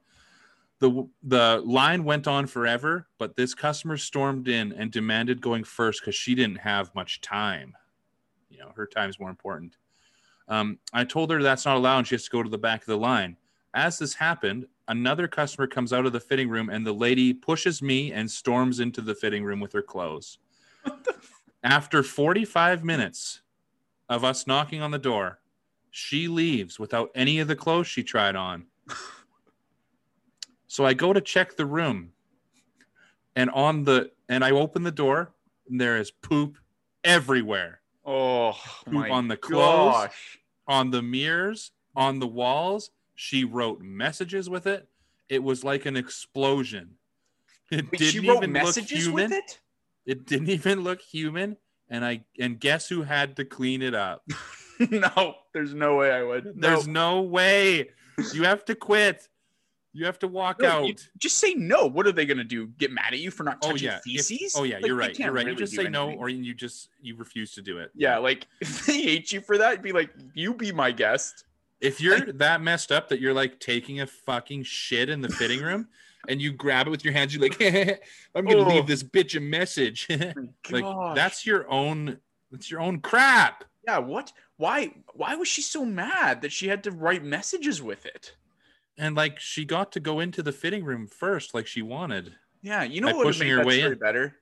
The 0.79 1.07
the 1.23 1.61
line 1.65 2.03
went 2.03 2.27
on 2.27 2.45
forever, 2.45 3.07
but 3.17 3.35
this 3.35 3.53
customer 3.53 3.95
stormed 3.95 4.49
in 4.49 4.73
and 4.73 4.91
demanded 4.91 5.39
going 5.39 5.63
first 5.63 6.01
because 6.01 6.15
she 6.15 6.35
didn't 6.35 6.57
have 6.57 6.93
much 6.93 7.21
time. 7.21 7.73
You 8.49 8.59
know, 8.59 8.71
her 8.75 8.85
time's 8.85 9.19
more 9.19 9.29
important. 9.29 9.77
Um, 10.49 10.79
I 10.91 11.05
told 11.05 11.31
her 11.31 11.41
that's 11.41 11.65
not 11.65 11.77
allowed 11.77 11.99
and 11.99 12.07
she 12.07 12.15
has 12.15 12.25
to 12.25 12.29
go 12.29 12.43
to 12.43 12.49
the 12.49 12.57
back 12.57 12.81
of 12.81 12.87
the 12.87 12.97
line. 12.97 13.37
As 13.73 13.97
this 13.97 14.13
happened, 14.13 14.65
another 14.87 15.27
customer 15.27 15.67
comes 15.67 15.93
out 15.93 16.05
of 16.05 16.13
the 16.13 16.19
fitting 16.19 16.49
room 16.49 16.69
and 16.69 16.85
the 16.85 16.93
lady 16.93 17.33
pushes 17.33 17.81
me 17.81 18.11
and 18.11 18.29
storms 18.29 18.79
into 18.79 19.01
the 19.01 19.15
fitting 19.15 19.43
room 19.43 19.59
with 19.59 19.73
her 19.73 19.81
clothes. 19.81 20.37
After 21.63 22.03
45 22.03 22.83
minutes 22.83 23.41
of 24.09 24.23
us 24.23 24.45
knocking 24.45 24.81
on 24.81 24.91
the 24.91 24.99
door, 24.99 25.39
she 25.91 26.27
leaves 26.27 26.79
without 26.79 27.09
any 27.15 27.39
of 27.39 27.47
the 27.47 27.55
clothes 27.55 27.87
she 27.87 28.03
tried 28.03 28.35
on. 28.35 28.65
so 30.67 30.85
I 30.85 30.93
go 30.93 31.13
to 31.13 31.21
check 31.21 31.55
the 31.55 31.65
room 31.65 32.11
and 33.35 33.49
on 33.51 33.83
the 33.83 34.11
and 34.27 34.43
I 34.43 34.51
open 34.51 34.83
the 34.83 34.91
door 34.91 35.31
and 35.69 35.79
there 35.79 35.97
is 35.97 36.11
poop 36.11 36.57
everywhere 37.03 37.81
oh 38.05 38.57
my 38.89 39.09
on 39.09 39.27
the 39.27 39.37
clothes. 39.37 39.93
gosh. 39.93 40.39
on 40.67 40.91
the 40.91 41.01
mirrors, 41.01 41.71
on 41.95 42.19
the 42.19 42.27
walls. 42.27 42.91
She 43.15 43.43
wrote 43.43 43.81
messages 43.81 44.49
with 44.49 44.67
it. 44.67 44.87
It 45.29 45.43
was 45.43 45.63
like 45.63 45.85
an 45.85 45.95
explosion. 45.95 46.91
It 47.71 47.85
Wait, 47.91 47.99
didn't 47.99 48.11
she 48.11 48.19
wrote 48.27 48.37
even 48.37 48.51
messages 48.51 49.07
look 49.07 49.19
human. 49.21 49.29
with 49.29 49.31
it 49.39 49.59
It 50.05 50.25
didn't 50.25 50.49
even 50.59 50.81
look 50.83 51.01
human. 51.01 51.57
And 51.89 52.03
I 52.05 52.23
and 52.39 52.59
guess 52.59 52.87
who 52.89 53.03
had 53.03 53.35
to 53.37 53.45
clean 53.45 53.81
it 53.81 53.93
up? 53.95 54.23
no 54.89 55.35
there's 55.53 55.73
no 55.73 55.95
way 55.97 56.11
i 56.11 56.23
would 56.23 56.53
There's 56.55 56.87
no. 56.87 57.17
no 57.17 57.21
way. 57.21 57.89
You 58.33 58.43
have 58.43 58.65
to 58.65 58.75
quit. 58.75 59.27
You 59.95 60.05
have 60.07 60.17
to 60.19 60.27
walk 60.27 60.59
No, 60.59 60.87
out. 60.87 61.07
just 61.19 61.37
say 61.37 61.53
no 61.53 61.85
what 61.85 62.07
are 62.07 62.11
they 62.11 62.25
gonna 62.25 62.43
do 62.43 62.67
get 62.79 62.91
mad 62.91 63.13
at 63.13 63.19
you 63.19 63.29
for 63.31 63.43
not 63.43 63.59
oh 63.63 63.71
touching 63.71 63.87
yeah. 63.89 63.99
If- 64.05 64.51
oh 64.55 64.63
yeah, 64.63 64.75
Like, 64.77 64.85
you're 64.87 64.95
right. 64.95 65.17
You're 65.17 65.31
right. 65.31 65.45
You 65.47 65.55
just 65.55 65.75
say 65.75 65.87
no 65.87 66.11
or 66.13 66.29
you 66.29 66.53
just 66.55 66.89
you 67.01 67.15
refuse 67.15 67.53
to 67.53 67.61
do 67.61 67.77
it. 67.77 67.91
yeah 67.95 68.17
like 68.17 68.47
if 68.61 68.85
they 68.87 69.01
hate 69.01 69.31
you 69.31 69.39
for 69.41 69.57
that 69.59 69.81
be 69.83 69.91
like 69.91 70.09
you 70.33 70.53
be 70.55 70.71
my 70.71 70.91
guest 70.91 71.45
If 71.83 71.99
you're 72.01 72.19
that 72.33 72.61
messed 72.61 72.91
up 72.91 73.09
that 73.09 73.19
you're 73.19 73.33
like 73.33 73.59
taking 73.59 73.99
a 74.01 74.07
fucking 74.07 74.63
shit 74.63 75.09
in 75.09 75.21
the 75.21 75.29
fitting 75.29 75.61
room 75.61 75.89
and 76.29 76.41
you 76.41 76.51
grab 76.53 76.87
it 76.87 76.89
with 76.89 77.03
your 77.03 77.13
hands, 77.13 77.35
you're 77.35 77.43
like, 77.43 77.61
I'm 78.35 78.45
gonna 78.45 78.59
Oh. 78.63 78.67
leave 78.75 78.87
this 78.87 79.03
bitch 79.03 79.35
a 79.37 79.41
message. 79.41 80.07
like 80.09 80.83
Gosh. 80.83 81.15
that's 81.15 81.45
your 81.45 81.69
own 81.69 82.19
that's 82.51 82.71
your 82.71 82.79
own 82.79 82.99
crap. 83.01 83.65
Yeah, 83.85 83.97
what? 83.97 84.31
Why? 84.55 84.93
Why 85.13 85.35
was 85.35 85.49
she 85.49 85.61
so 85.61 85.83
mad 85.83 86.41
that 86.41 86.53
she 86.53 86.69
had 86.69 86.83
to 86.85 86.91
write 86.91 87.23
messages 87.23 87.81
with 87.81 88.05
it? 88.05 88.33
And 88.97 89.13
like 89.15 89.39
she 89.39 89.65
got 89.65 89.91
to 89.93 89.99
go 89.99 90.19
into 90.21 90.41
the 90.41 90.51
fitting 90.53 90.85
room 90.85 91.07
first, 91.07 91.53
like 91.53 91.67
she 91.67 91.81
wanted. 91.81 92.33
Yeah, 92.61 92.83
you 92.83 93.01
know 93.01 93.07
what 93.07 93.17
would 93.17 93.25
have 93.25 93.33
pushing 93.35 93.47
made 93.47 93.51
her 93.51 93.57
that 93.57 93.65
way 93.67 93.79
story 93.79 93.93
in. 93.93 93.99
better? 93.99 94.35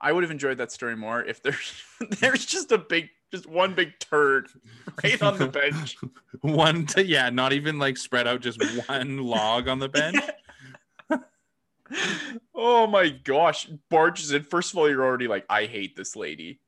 I 0.00 0.12
would 0.12 0.22
have 0.22 0.30
enjoyed 0.30 0.58
that 0.58 0.70
story 0.70 0.94
more 0.94 1.24
if 1.24 1.42
there's 1.42 1.82
there's 2.20 2.46
just 2.46 2.70
a 2.70 2.78
big, 2.78 3.08
just 3.32 3.46
one 3.46 3.74
big 3.74 3.98
turd 3.98 4.48
right 5.04 5.20
on 5.22 5.38
the 5.38 5.48
bench. 5.48 5.96
One 6.42 6.86
to 6.88 7.04
yeah, 7.04 7.30
not 7.30 7.52
even 7.52 7.78
like 7.78 7.96
spread 7.96 8.28
out, 8.28 8.40
just 8.40 8.62
one 8.86 9.18
log 9.26 9.68
on 9.68 9.78
the 9.78 9.88
bench. 9.88 10.16
oh 12.54 12.86
my 12.86 13.08
gosh, 13.08 13.66
barges 13.88 14.32
in. 14.32 14.42
First 14.42 14.72
of 14.72 14.78
all, 14.78 14.88
you're 14.88 15.04
already 15.04 15.28
like, 15.28 15.44
I 15.48 15.64
hate 15.64 15.96
this 15.96 16.14
lady, 16.14 16.60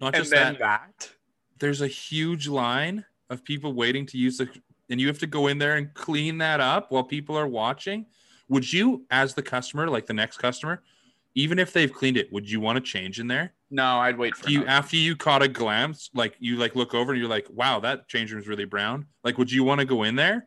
Not 0.00 0.14
just 0.14 0.30
that, 0.30 0.58
that. 0.60 1.10
there's 1.58 1.82
a 1.82 1.88
huge 1.88 2.46
line 2.48 3.04
of 3.28 3.44
people 3.44 3.74
waiting 3.74 4.06
to 4.06 4.16
use 4.16 4.38
the 4.38 4.48
and 4.90 5.00
you 5.00 5.08
have 5.08 5.18
to 5.18 5.26
go 5.26 5.48
in 5.48 5.58
there 5.58 5.76
and 5.76 5.92
clean 5.94 6.38
that 6.38 6.60
up 6.60 6.90
while 6.90 7.04
people 7.04 7.36
are 7.36 7.48
watching 7.48 8.06
would 8.48 8.70
you 8.70 9.04
as 9.10 9.34
the 9.34 9.42
customer 9.42 9.88
like 9.88 10.06
the 10.06 10.12
next 10.12 10.38
customer 10.38 10.82
even 11.34 11.58
if 11.58 11.72
they've 11.72 11.92
cleaned 11.92 12.16
it 12.16 12.32
would 12.32 12.48
you 12.50 12.60
want 12.60 12.76
to 12.76 12.80
change 12.80 13.18
in 13.20 13.26
there 13.26 13.52
No, 13.70 13.98
I'd 13.98 14.16
wait 14.18 14.36
for 14.36 14.48
you 14.48 14.58
another- 14.62 14.70
after 14.78 14.96
you 14.96 15.16
caught 15.16 15.42
a 15.42 15.48
glance 15.48 16.10
like 16.14 16.36
you 16.38 16.56
like 16.56 16.74
look 16.76 16.94
over 16.94 17.12
and 17.12 17.20
you're 17.20 17.30
like 17.30 17.46
wow 17.50 17.80
that 17.80 18.08
change 18.08 18.32
room's 18.32 18.48
really 18.48 18.64
brown 18.64 19.06
like 19.24 19.38
would 19.38 19.50
you 19.50 19.64
want 19.64 19.80
to 19.80 19.84
go 19.86 20.02
in 20.04 20.14
there 20.16 20.46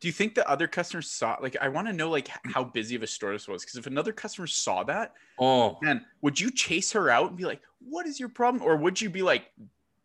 Do 0.00 0.06
you 0.06 0.12
think 0.12 0.34
the 0.36 0.48
other 0.48 0.68
customers 0.68 1.10
saw? 1.10 1.36
Like, 1.42 1.56
I 1.60 1.66
want 1.68 1.88
to 1.88 1.92
know 1.92 2.08
like 2.08 2.28
how 2.54 2.62
busy 2.62 2.94
of 2.94 3.02
a 3.02 3.06
store 3.08 3.32
this 3.32 3.48
was. 3.48 3.64
Because 3.64 3.74
if 3.78 3.86
another 3.88 4.12
customer 4.12 4.46
saw 4.46 4.84
that, 4.84 5.14
Oh, 5.40 5.76
man, 5.82 6.04
would 6.22 6.38
you 6.38 6.52
chase 6.52 6.92
her 6.92 7.10
out 7.10 7.26
and 7.30 7.36
be 7.36 7.44
like, 7.44 7.60
"What 7.80 8.06
is 8.06 8.20
your 8.20 8.28
problem?" 8.28 8.62
Or 8.62 8.76
would 8.76 9.00
you 9.00 9.10
be 9.10 9.22
like, 9.22 9.50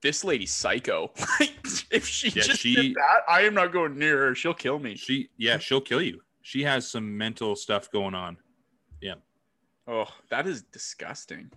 "This 0.02 0.24
lady's 0.24 0.52
psycho. 0.52 1.12
If 1.92 2.08
she 2.08 2.30
Yeah, 2.30 2.42
just 2.42 2.60
she- 2.62 2.74
did 2.76 2.96
that, 2.96 3.20
I 3.30 3.42
am 3.44 3.54
not 3.54 3.72
going 3.72 3.96
near 4.00 4.18
her. 4.26 4.34
She'll 4.34 4.56
kill 4.56 4.80
me." 4.80 4.96
she 4.96 5.30
yeah, 5.38 5.60
she'll 5.60 5.80
kill 5.92 6.02
you. 6.02 6.22
She 6.42 6.64
has 6.64 6.90
some 6.90 7.16
mental 7.16 7.56
stuff 7.56 7.92
going 7.92 8.16
on. 8.16 8.38
Oh, 9.88 10.08
that 10.30 10.48
is 10.48 10.64
disgusting. 10.64 11.52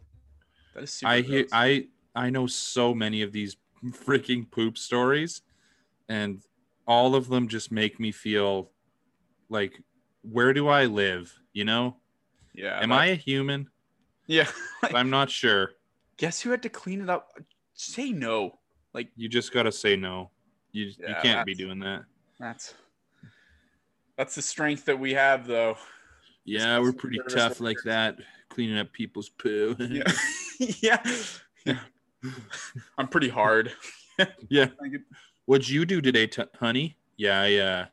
That 0.74 0.84
is 0.84 0.92
super. 0.92 1.12
I 1.12 1.20
hear. 1.20 1.46
I 1.52 1.86
I 2.14 2.30
know 2.30 2.46
so 2.46 2.94
many 2.94 3.22
of 3.22 3.32
these 3.32 3.56
freaking 3.84 4.50
poop 4.50 4.78
stories, 4.78 5.42
and 6.08 6.40
all 6.86 7.14
of 7.14 7.28
them 7.28 7.48
just 7.48 7.70
make 7.70 8.00
me 8.00 8.12
feel 8.12 8.70
like 9.48 9.80
where 10.22 10.52
do 10.52 10.68
I 10.68 10.86
live? 10.86 11.32
You 11.52 11.64
know, 11.64 11.96
yeah. 12.54 12.80
am 12.82 12.90
that- 12.90 12.98
I 13.00 13.06
a 13.06 13.14
human? 13.14 13.68
Yeah. 14.26 14.48
like, 14.82 14.94
I'm 14.94 15.08
not 15.10 15.30
sure. 15.30 15.70
guess 16.16 16.40
who 16.40 16.50
had 16.50 16.62
to 16.64 16.68
clean 16.68 17.00
it 17.00 17.08
up? 17.08 17.30
Say 17.74 18.10
no. 18.10 18.58
Like 18.92 19.08
You 19.14 19.28
just 19.28 19.52
gotta 19.52 19.70
say 19.70 19.94
no. 19.96 20.30
You 20.72 20.86
you 20.86 21.14
can't 21.22 21.46
be 21.46 21.54
doing 21.54 21.78
that. 21.80 22.04
that's 22.40 22.74
that's 24.16 24.34
the 24.34 24.42
strength 24.42 24.86
that 24.86 24.98
we 24.98 25.12
have, 25.14 25.46
though. 25.46 25.76
Yeah, 26.46 26.78
we're 26.78 26.92
pretty 26.92 27.20
tough 27.28 27.60
like 27.60 27.78
that, 27.84 28.16
cleaning 28.48 28.78
up 28.78 28.92
people's 28.92 29.28
poo. 29.28 29.76
Yeah. 29.78 30.04
yeah. 30.80 31.02
Yeah. 31.64 31.78
I'm 32.98 33.08
pretty 33.08 33.28
hard. 33.28 33.72
Yeah. 34.48 34.68
What'd 35.44 35.68
you 35.68 35.84
do 35.84 36.00
today, 36.00 36.26
t- 36.26 36.42
honey? 36.58 36.96
Yeah, 37.16 37.40
I 37.40 37.54
uh, 37.56 37.86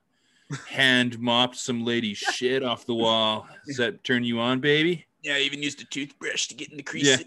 hand 0.67 1.19
mopped 1.19 1.57
some 1.57 1.83
lady's 1.83 2.17
shit 2.17 2.63
off 2.63 2.85
the 2.85 2.93
wall. 2.93 3.47
Does 3.67 3.77
that 3.77 4.03
turn 4.03 4.23
you 4.23 4.39
on, 4.39 4.59
baby? 4.59 5.05
Yeah, 5.23 5.35
I 5.35 5.39
even 5.39 5.63
used 5.63 5.81
a 5.81 5.85
toothbrush 5.85 6.47
to 6.47 6.55
get 6.55 6.69
in 6.69 6.77
the 6.77 6.83
crease. 6.83 7.23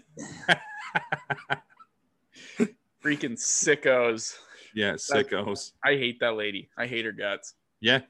Yeah. 0.47 0.55
Freaking 3.03 3.37
sickos. 3.37 4.35
Yeah, 4.73 4.93
sickos. 4.93 5.73
I 5.83 5.91
hate 5.91 6.19
that 6.19 6.35
lady. 6.35 6.69
I 6.77 6.87
hate 6.87 7.05
her 7.05 7.11
guts. 7.11 7.55
Yeah, 7.79 8.01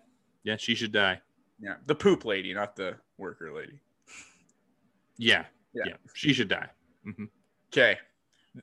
yeah, 0.44 0.58
she 0.58 0.76
should 0.76 0.92
die. 0.92 1.22
Yeah. 1.60 1.76
The 1.86 1.96
poop 1.96 2.26
lady, 2.26 2.54
not 2.54 2.76
the 2.76 2.98
worker 3.18 3.52
lady. 3.54 3.80
Yeah, 5.18 5.46
Yeah. 5.74 5.84
yeah, 5.88 5.94
she 6.14 6.34
should 6.34 6.48
die. 6.50 6.70
hmm 7.04 7.26
Okay. 7.74 7.98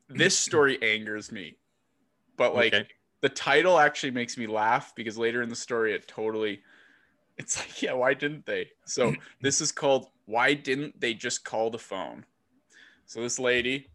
This 0.08 0.36
story 0.38 0.80
angers 0.82 1.30
me. 1.30 1.56
But 2.36 2.54
like 2.54 2.74
okay. 2.74 2.88
the 3.20 3.28
title 3.28 3.78
actually 3.78 4.10
makes 4.12 4.36
me 4.36 4.46
laugh 4.46 4.92
because 4.94 5.16
later 5.18 5.42
in 5.42 5.48
the 5.48 5.56
story 5.56 5.92
it 5.94 6.06
totally 6.08 6.62
it's 7.38 7.58
like 7.58 7.82
yeah 7.82 7.92
why 7.92 8.14
didn't 8.14 8.44
they 8.46 8.68
so 8.86 9.14
this 9.40 9.60
is 9.60 9.72
called 9.72 10.08
why 10.26 10.52
didn't 10.54 11.00
they 11.00 11.14
just 11.14 11.44
call 11.44 11.70
the 11.70 11.78
phone 11.78 12.24
so 13.06 13.20
this 13.20 13.38
lady 13.38 13.86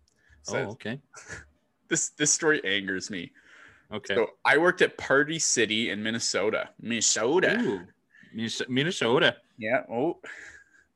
says 0.44 0.68
Oh, 0.68 0.72
okay, 0.72 1.00
this 1.90 2.10
this 2.12 2.32
story 2.32 2.64
angers 2.64 3.10
me 3.12 3.32
okay. 3.94 4.16
so 4.16 4.28
i 4.46 4.58
worked 4.58 4.82
at 4.82 4.98
party 4.98 5.38
city 5.40 5.90
in 5.90 6.02
minnesota 6.02 6.70
minnesota 6.82 7.60
Ooh, 7.62 7.82
Minnesota. 8.34 9.38
yeah 9.58 9.84
oh 9.92 10.20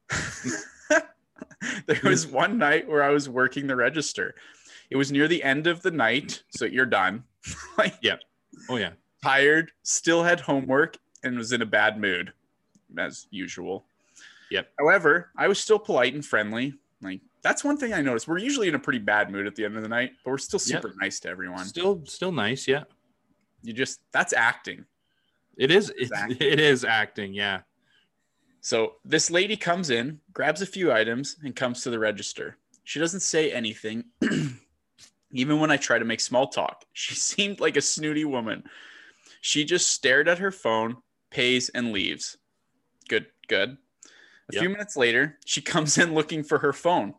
there 1.86 2.00
was 2.04 2.28
one 2.28 2.58
night 2.58 2.88
where 2.88 3.02
i 3.04 3.10
was 3.10 3.28
working 3.30 3.68
the 3.68 3.76
register 3.76 4.36
it 4.90 4.96
was 4.98 5.12
near 5.12 5.28
the 5.28 5.42
end 5.44 5.66
of 5.68 5.82
the 5.82 5.92
night 5.92 6.44
so 6.50 6.66
you're 6.66 6.86
done 6.86 7.24
like 7.78 7.96
Oh 8.70 8.78
yeah, 8.78 8.92
tired, 9.24 9.72
still 9.82 10.24
had 10.24 10.40
homework, 10.40 10.98
and 11.24 11.36
was 11.38 11.52
in 11.52 11.62
a 11.64 11.66
bad 11.66 12.00
mood, 12.00 12.32
as 12.98 13.28
usual. 13.32 13.84
Yep. 14.52 14.70
However, 14.80 15.32
I 15.36 15.48
was 15.48 15.60
still 15.60 15.80
polite 15.80 16.14
and 16.14 16.24
friendly. 16.26 16.76
Like 17.02 17.20
that's 17.42 17.64
one 17.64 17.76
thing 17.78 17.94
I 17.94 18.02
noticed. 18.02 18.28
We're 18.28 18.38
usually 18.38 18.68
in 18.70 18.76
a 18.76 18.80
pretty 18.80 19.00
bad 19.00 19.32
mood 19.32 19.48
at 19.48 19.56
the 19.56 19.66
end 19.66 19.76
of 19.76 19.82
the 19.84 19.90
night, 19.90 20.12
but 20.24 20.32
we're 20.32 20.38
still 20.38 20.60
Yep. 20.64 20.84
super 20.84 20.94
nice 21.02 21.20
to 21.22 21.30
everyone. 21.30 21.66
still 21.66 22.06
still 22.06 22.32
nice. 22.32 22.68
Yeah, 22.68 22.84
You 23.64 23.74
just 23.74 24.00
that's 24.14 24.32
acting. 24.34 24.86
It 25.58 25.72
is. 25.72 25.92
It, 25.96 26.12
is 26.60 26.84
acting. 26.84 27.34
Yeah. 27.34 27.62
So 28.62 28.96
this 29.04 29.30
lady 29.30 29.58
comes 29.58 29.90
in, 29.90 30.20
grabs 30.32 30.62
a 30.62 30.66
few 30.66 30.92
items, 30.92 31.38
and 31.44 31.56
comes 31.56 31.84
to 31.84 31.90
the 31.90 32.00
register. 32.00 32.58
She 32.84 33.00
doesn't 33.00 33.20
say 33.22 33.52
anything. 33.52 34.06
Even 35.32 35.60
when 35.60 35.72
I 35.72 35.78
try 35.78 36.00
to 36.00 36.06
make 36.06 36.20
small 36.20 36.48
talk, 36.48 36.86
she 36.94 37.16
seemed 37.16 37.60
like 37.60 37.78
a 37.78 37.82
snooty 37.82 38.26
woman. 38.26 38.64
She 39.42 39.66
just 39.66 39.88
stared 39.88 40.28
at 40.30 40.40
her 40.40 40.52
phone, 40.52 40.98
pays, 41.30 41.70
and 41.70 41.92
leaves. 41.92 42.38
Good, 43.10 43.28
good. 43.48 43.78
A 44.50 44.54
Yep. 44.54 44.62
few 44.62 44.70
minutes 44.70 44.96
later, 44.96 45.40
she 45.46 45.62
comes 45.74 45.98
in 45.98 46.14
looking 46.14 46.44
for 46.44 46.60
her 46.60 46.74
phone, 46.74 47.16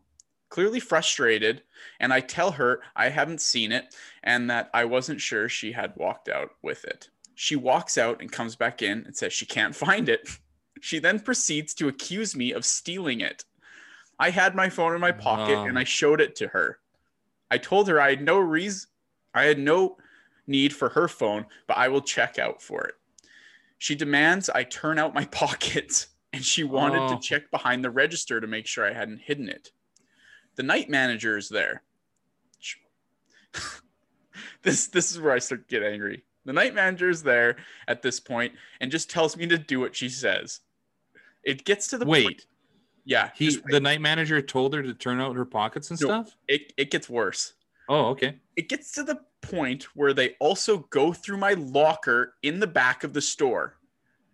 clearly 0.49 0.81
frustrated. 0.81 1.63
And 2.01 2.13
I 2.13 2.21
tell 2.21 2.53
her 2.53 2.83
I 2.97 3.09
haven't 3.09 3.41
seen 3.41 3.73
it 3.73 3.95
and 4.23 4.49
that 4.51 4.71
I 4.73 4.85
wasn't 4.85 5.21
sure 5.21 5.49
she 5.49 5.73
had 5.73 5.93
walked 5.97 6.29
out 6.29 6.51
with 6.63 6.85
it. 6.85 7.11
She 7.35 7.57
walks 7.57 7.99
out 7.99 8.21
and 8.21 8.31
comes 8.31 8.57
back 8.57 8.81
in 8.83 9.05
and 9.05 9.17
says 9.17 9.33
she 9.33 9.47
can't 9.47 9.75
find 9.77 10.09
it. 10.09 10.29
She 10.81 10.99
then 10.99 11.19
proceeds 11.21 11.73
to 11.75 11.89
accuse 11.89 12.37
me 12.37 12.53
of 12.53 12.63
stealing 12.67 13.21
it. 13.23 13.45
I 14.19 14.29
had 14.29 14.55
my 14.55 14.69
phone 14.69 14.95
in 14.95 15.01
my 15.01 15.13
pocket 15.13 15.55
Wow. 15.57 15.65
and 15.65 15.79
I 15.79 15.85
showed 15.85 16.21
it 16.21 16.37
to 16.37 16.49
her. 16.49 16.79
I 17.51 17.57
told 17.57 17.89
her 17.89 17.99
I 17.99 18.11
had 18.11 18.21
no 18.23 18.39
reason, 18.39 18.91
I 19.33 19.45
had 19.45 19.59
no 19.59 19.97
need 20.47 20.75
for 20.75 20.91
her 20.91 21.09
phone, 21.09 21.47
but 21.67 21.79
I 21.79 21.89
will 21.89 22.03
check 22.03 22.39
out 22.39 22.61
for 22.61 22.85
it. 22.85 22.97
She 23.79 23.95
demands 23.95 24.51
I 24.51 24.63
turn 24.65 24.99
out 24.99 25.15
my 25.15 25.25
pockets 25.31 26.09
and 26.35 26.45
she 26.45 26.65
wanted 26.65 27.01
Oh. 27.01 27.15
to 27.15 27.21
check 27.21 27.51
behind 27.51 27.83
the 27.83 27.91
register 27.91 28.39
to 28.39 28.47
make 28.47 28.67
sure 28.67 28.85
I 28.85 28.93
hadn't 28.93 29.23
hidden 29.23 29.49
it. 29.49 29.71
The 30.57 30.65
night 30.65 30.91
manager 30.91 31.39
is 31.39 31.49
there. 31.49 31.83
This 34.63 34.89
this 34.89 35.11
is 35.13 35.21
where 35.21 35.33
I 35.33 35.39
start 35.39 35.67
to 35.69 35.81
get 35.81 35.87
angry. 35.87 36.25
The 36.45 36.53
night 36.53 36.75
manager 36.75 37.09
is 37.09 37.23
there 37.23 37.57
at 37.89 38.03
this 38.03 38.21
point 38.21 38.53
and 38.81 38.91
just 38.91 39.11
tells 39.11 39.37
me 39.37 39.47
to 39.47 39.59
do 39.59 39.81
what 39.81 39.97
she 39.97 40.09
says. 40.09 40.61
It 41.43 41.65
gets 41.65 41.89
to 41.89 41.99
the 41.99 42.07
Wait, 42.07 42.25
point. 42.25 42.47
Yeah, 43.05 43.31
he 43.35 43.59
the 43.67 43.81
night 43.81 44.01
manager 44.01 44.41
told 44.41 44.73
her 44.75 44.83
to 44.83 44.95
turn 44.95 45.21
out 45.21 45.37
her 45.37 45.45
pockets 45.45 45.91
and 45.91 46.01
No. 46.01 46.07
stuff. 46.07 46.37
it, 46.49 46.73
it 46.77 46.91
gets 46.91 47.09
worse. 47.09 47.55
Oh, 47.89 48.07
okay. 48.07 48.39
It 48.57 48.69
gets 48.69 48.93
to 48.93 49.03
the 49.03 49.21
point 49.43 49.85
where 49.95 50.15
they 50.15 50.37
also 50.41 50.79
go 50.91 51.13
through 51.13 51.37
my 51.37 51.53
locker 51.53 52.35
in 52.43 52.61
the 52.61 52.67
back 52.67 53.05
of 53.05 53.13
the 53.13 53.21
store. 53.21 53.77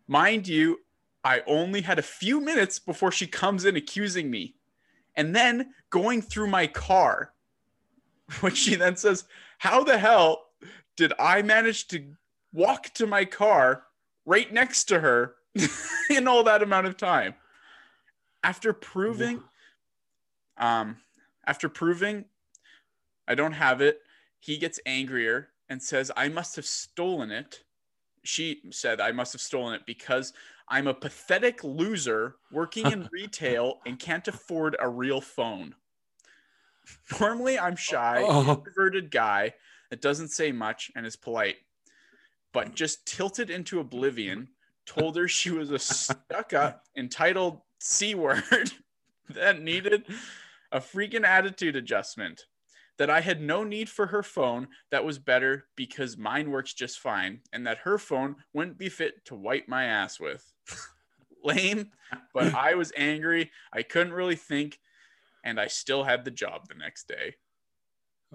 Mind 0.07 0.47
you, 0.47 0.79
I 1.25 1.43
only 1.47 1.81
had 1.81 1.99
a 1.99 2.03
few 2.03 2.41
minutes 2.41 2.79
before 2.79 3.11
she 3.11 3.27
comes 3.27 3.65
in 3.65 3.77
accusing 3.77 4.31
me. 4.31 4.55
And 5.17 5.35
then 5.35 5.75
going 5.91 6.23
through 6.23 6.47
my 6.47 6.69
car, 6.69 7.33
which 8.41 8.57
she 8.57 8.77
then 8.77 8.95
says, 8.97 9.25
How 9.59 9.83
the 9.83 9.99
hell 9.99 10.50
did 11.01 11.15
I 11.19 11.41
manage 11.41 11.89
to 11.89 12.05
walk 12.53 12.93
to 12.93 13.07
my 13.07 13.25
car 13.25 13.85
right 14.27 14.53
next 14.53 14.85
to 14.85 15.01
her 15.01 15.37
in 16.11 16.29
all 16.29 16.45
that 16.45 16.63
amount 16.63 16.89
of 16.89 16.99
time? 16.99 17.37
After 18.45 18.75
proving, 18.75 19.43
um, 20.59 20.99
after 21.47 21.71
proving 21.71 22.27
I 23.27 23.35
don't 23.35 23.55
have 23.55 23.81
it, 23.81 24.03
he 24.41 24.59
gets 24.59 24.79
angrier 24.85 25.49
and 25.71 25.83
says, 25.83 26.11
I 26.19 26.29
must 26.29 26.55
have 26.57 26.67
stolen 26.67 27.31
it. 27.31 27.61
She 28.23 28.61
said, 28.71 29.01
I 29.01 29.11
must 29.11 29.33
have 29.33 29.41
stolen 29.41 29.77
it 29.77 29.87
because 29.87 30.35
I'm 30.69 30.87
a 30.87 30.93
pathetic 30.93 31.65
loser 31.65 32.35
working 32.53 32.91
in 32.93 33.09
retail 33.13 33.79
and 33.87 33.99
can't 33.99 34.29
afford 34.29 34.77
a 34.79 34.87
real 34.87 35.23
phone. 35.23 35.75
Normally, 37.19 37.59
I'm 37.59 37.77
shy, 37.77 38.23
Oh, 38.23 38.51
introverted 38.51 39.11
guy 39.11 39.55
that 39.91 40.01
doesn't 40.01 40.29
say 40.29 40.53
much 40.53 40.91
and 40.97 41.05
is 41.05 41.17
polite, 41.17 41.57
but 42.53 42.75
just 42.75 43.07
tilted 43.07 43.51
into 43.51 43.81
oblivion, 43.81 44.49
told 44.87 45.17
her 45.17 45.29
she 45.29 45.51
was 45.51 45.71
a 45.71 45.79
stuck 45.79 46.53
up, 46.53 46.85
entitled 46.97 47.61
C 47.81 48.15
word 48.15 48.73
that 49.31 49.61
needed 49.61 50.05
a 50.73 50.81
freaking 50.81 51.25
attitude 51.25 51.77
adjustment. 51.77 52.47
That 52.99 53.11
I 53.11 53.23
had 53.23 53.41
no 53.41 53.65
need 53.65 53.89
for 53.89 54.09
her 54.09 54.23
phone 54.23 54.69
that 54.91 55.07
was 55.07 55.19
better 55.19 55.65
because 55.75 56.19
mine 56.19 56.51
works 56.51 56.75
just 56.75 56.99
fine, 56.99 57.41
and 57.51 57.67
that 57.67 57.79
her 57.79 57.97
phone 57.97 58.37
wouldn't 58.53 58.77
be 58.77 58.91
fit 58.91 59.25
to 59.25 59.35
wipe 59.35 59.69
my 59.69 59.85
ass 59.85 60.21
with. 60.21 60.53
Lame, 61.43 61.93
but 62.35 62.55
I 62.55 62.75
was 62.75 62.93
angry. 62.95 63.53
I 63.73 63.85
couldn't 63.85 64.13
really 64.13 64.37
think, 64.37 64.81
and 65.43 65.59
I 65.59 65.69
still 65.69 66.05
had 66.05 66.27
the 66.27 66.31
job 66.31 66.69
the 66.69 66.75
next 66.75 67.09
day 67.09 67.37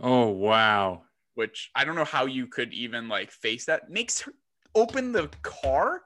oh 0.01 0.27
wow. 0.29 1.03
Which 1.35 1.69
I 1.75 1.85
don't 1.85 1.95
know 1.95 2.03
how 2.05 2.25
you 2.25 2.47
could 2.47 2.73
even 2.73 3.07
like 3.07 3.31
face 3.31 3.65
that. 3.65 3.89
Makes 3.89 4.21
her 4.21 4.33
open 4.73 5.11
the 5.11 5.29
car. 5.41 6.01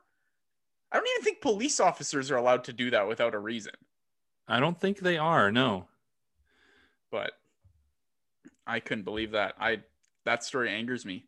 I 0.92 0.98
don't 0.98 1.08
even 1.16 1.24
think 1.24 1.42
police 1.42 1.80
officers 1.80 2.30
are 2.32 2.38
allowed 2.38 2.64
to 2.66 2.74
do 2.74 2.90
that 2.92 3.08
without 3.08 3.36
a 3.36 3.40
reason. 3.40 3.74
I 4.48 4.60
don't 4.60 4.80
think 4.80 5.00
they 5.00 5.18
are. 5.18 5.52
No. 5.52 5.88
But 7.12 7.32
I 8.66 8.80
couldn't 8.80 9.04
believe 9.04 9.32
that. 9.32 9.56
I 9.60 9.80
that 10.26 10.44
story 10.44 10.70
angers 10.70 11.06
me. 11.06 11.26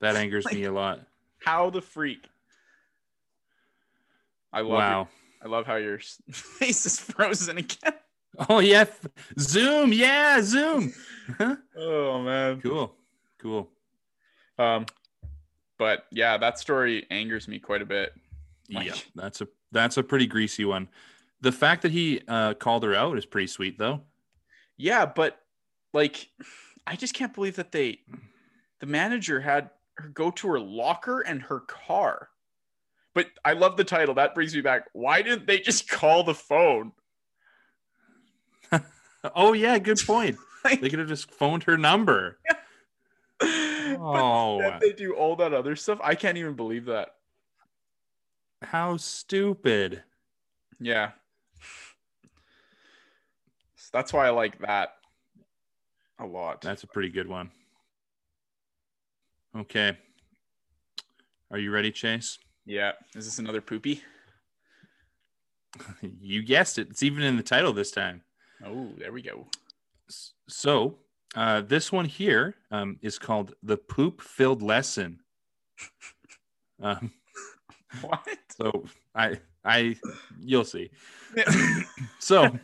That 0.00 0.16
angers 0.16 0.46
me 0.46 0.64
a 0.64 0.72
lot. 0.72 1.00
How 1.44 1.70
the 1.70 1.82
freak? 1.82 2.28
I 4.52 4.60
love 4.60 4.70
wow. 4.72 4.98
your- 4.98 5.08
I 5.42 5.48
love 5.48 5.66
how 5.66 5.76
your 5.76 5.98
face 6.30 6.86
is 6.86 6.98
frozen 6.98 7.58
again. 7.58 7.92
Oh 8.48 8.58
yeah, 8.58 8.84
Zoom. 9.38 9.92
Yeah, 9.92 10.40
Zoom. 10.42 10.92
Oh 11.76 12.22
man. 12.22 12.60
cool. 12.60 12.94
Cool. 13.38 13.68
Um, 14.58 14.86
but 15.78 16.04
yeah, 16.10 16.36
that 16.38 16.58
story 16.58 17.06
angers 17.10 17.48
me 17.48 17.58
quite 17.58 17.82
a 17.82 17.86
bit. 17.86 18.12
Like- 18.70 18.86
yeah, 18.86 18.94
that's 19.14 19.40
a 19.40 19.48
that's 19.72 19.96
a 19.96 20.02
pretty 20.02 20.26
greasy 20.26 20.64
one. 20.64 20.88
The 21.40 21.52
fact 21.52 21.82
that 21.82 21.92
he 21.92 22.22
uh, 22.28 22.54
called 22.54 22.82
her 22.82 22.94
out 22.94 23.18
is 23.18 23.26
pretty 23.26 23.46
sweet, 23.46 23.78
though. 23.78 24.00
Yeah, 24.76 25.06
but 25.06 25.38
like, 25.92 26.28
I 26.86 26.96
just 26.96 27.14
can't 27.14 27.34
believe 27.34 27.56
that 27.56 27.72
they, 27.72 28.00
the 28.80 28.86
manager 28.86 29.40
had 29.40 29.70
her 29.98 30.08
go 30.08 30.30
to 30.30 30.48
her 30.48 30.60
locker 30.60 31.20
and 31.20 31.42
her 31.42 31.60
car. 31.60 32.30
But 33.14 33.28
I 33.44 33.52
love 33.52 33.76
the 33.76 33.84
title. 33.84 34.14
That 34.14 34.34
brings 34.34 34.54
me 34.54 34.60
back. 34.60 34.86
Why 34.92 35.22
didn't 35.22 35.46
they 35.46 35.58
just 35.58 35.88
call 35.90 36.24
the 36.24 36.34
phone? 36.34 36.92
Oh 39.34 39.52
yeah, 39.52 39.78
good 39.78 39.98
point. 40.06 40.36
Like, 40.64 40.80
they 40.82 40.88
could 40.88 40.98
have 40.98 41.08
just 41.08 41.30
phoned 41.30 41.64
her 41.64 41.76
number. 41.76 42.38
but 43.40 43.48
Oh, 43.98 44.78
they 44.80 44.92
do 44.92 45.14
all 45.14 45.36
that 45.36 45.52
other 45.54 45.76
stuff. 45.76 45.98
I 46.02 46.14
can't 46.14 46.38
even 46.38 46.54
believe 46.54 46.86
that. 46.86 47.10
how 48.62 48.96
stupid! 48.96 50.02
Yeah. 50.80 51.10
So 53.76 53.90
that's 53.92 54.12
why 54.12 54.26
I 54.26 54.30
like 54.30 54.58
that 54.60 54.94
a 56.18 56.26
lot. 56.26 56.60
That's 56.62 56.82
a 56.82 56.86
pretty 56.88 57.10
good 57.10 57.28
one. 57.28 57.50
Okay, 59.56 59.96
are 61.50 61.58
you 61.58 61.70
ready, 61.70 61.90
Chase? 61.92 62.38
yeah. 62.66 62.92
Is 63.14 63.24
this 63.24 63.38
another 63.38 63.60
poopy? 63.60 64.02
You 66.22 66.42
guessed 66.42 66.78
it. 66.78 66.88
It's 66.88 67.02
even 67.02 67.22
in 67.22 67.36
the 67.36 67.42
title 67.42 67.74
this 67.74 67.90
time. 67.90 68.22
Oh, 68.64 68.88
there 68.98 69.12
we 69.12 69.22
go. 69.22 69.46
So, 70.48 70.98
uh, 71.34 71.60
this 71.62 71.92
one 71.92 72.04
here 72.04 72.54
um, 72.70 72.98
is 73.02 73.18
called 73.18 73.54
the 73.62 73.76
poop-filled 73.76 74.62
lesson. 74.62 75.20
Um, 76.78 77.10
What? 78.02 78.38
so 78.50 78.84
I, 79.14 79.40
I, 79.64 79.96
you'll 80.40 80.64
see. 80.64 80.90
so 82.18 82.58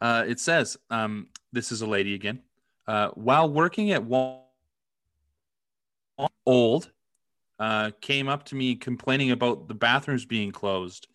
uh, 0.00 0.24
it 0.26 0.40
says 0.40 0.78
um, 0.88 1.28
this 1.52 1.70
is 1.70 1.82
a 1.82 1.86
lady 1.86 2.14
again. 2.14 2.40
Uh, 2.86 3.08
while 3.10 3.50
working 3.50 3.90
at 3.90 4.02
Wal- 4.02 4.50
old, 6.46 6.90
uh, 7.58 7.90
came 8.00 8.28
up 8.28 8.44
to 8.44 8.54
me 8.54 8.74
complaining 8.74 9.32
about 9.32 9.68
the 9.68 9.74
bathrooms 9.74 10.24
being 10.24 10.50
closed. 10.52 11.08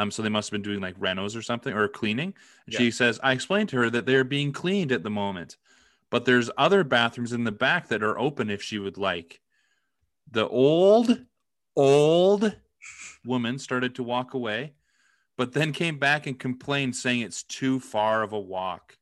Um, 0.00 0.10
so 0.10 0.22
they 0.22 0.30
must 0.30 0.48
have 0.48 0.52
been 0.52 0.70
doing 0.70 0.80
like 0.80 0.98
renos 0.98 1.36
or 1.36 1.42
something 1.42 1.74
or 1.74 1.86
cleaning. 1.86 2.32
And 2.64 2.74
She 2.74 2.90
says, 2.90 3.20
I 3.22 3.32
explained 3.32 3.68
to 3.70 3.76
her 3.76 3.90
that 3.90 4.06
they're 4.06 4.24
being 4.24 4.50
cleaned 4.50 4.92
at 4.92 5.02
the 5.02 5.10
moment, 5.10 5.58
but 6.08 6.24
there's 6.24 6.50
other 6.56 6.84
bathrooms 6.84 7.34
in 7.34 7.44
the 7.44 7.52
back 7.52 7.88
that 7.88 8.02
are 8.02 8.18
open 8.18 8.48
if 8.48 8.62
she 8.62 8.78
would 8.78 8.96
like. 8.96 9.40
The 10.30 10.48
old, 10.48 11.26
old 11.76 12.56
woman 13.26 13.58
started 13.58 13.94
to 13.96 14.02
walk 14.02 14.32
away, 14.32 14.72
but 15.36 15.52
then 15.52 15.72
came 15.72 15.98
back 15.98 16.26
and 16.26 16.38
complained, 16.38 16.96
saying 16.96 17.20
it's 17.20 17.42
too 17.42 17.78
far 17.78 18.22
of 18.22 18.32
a 18.32 18.40
walk. 18.40 18.96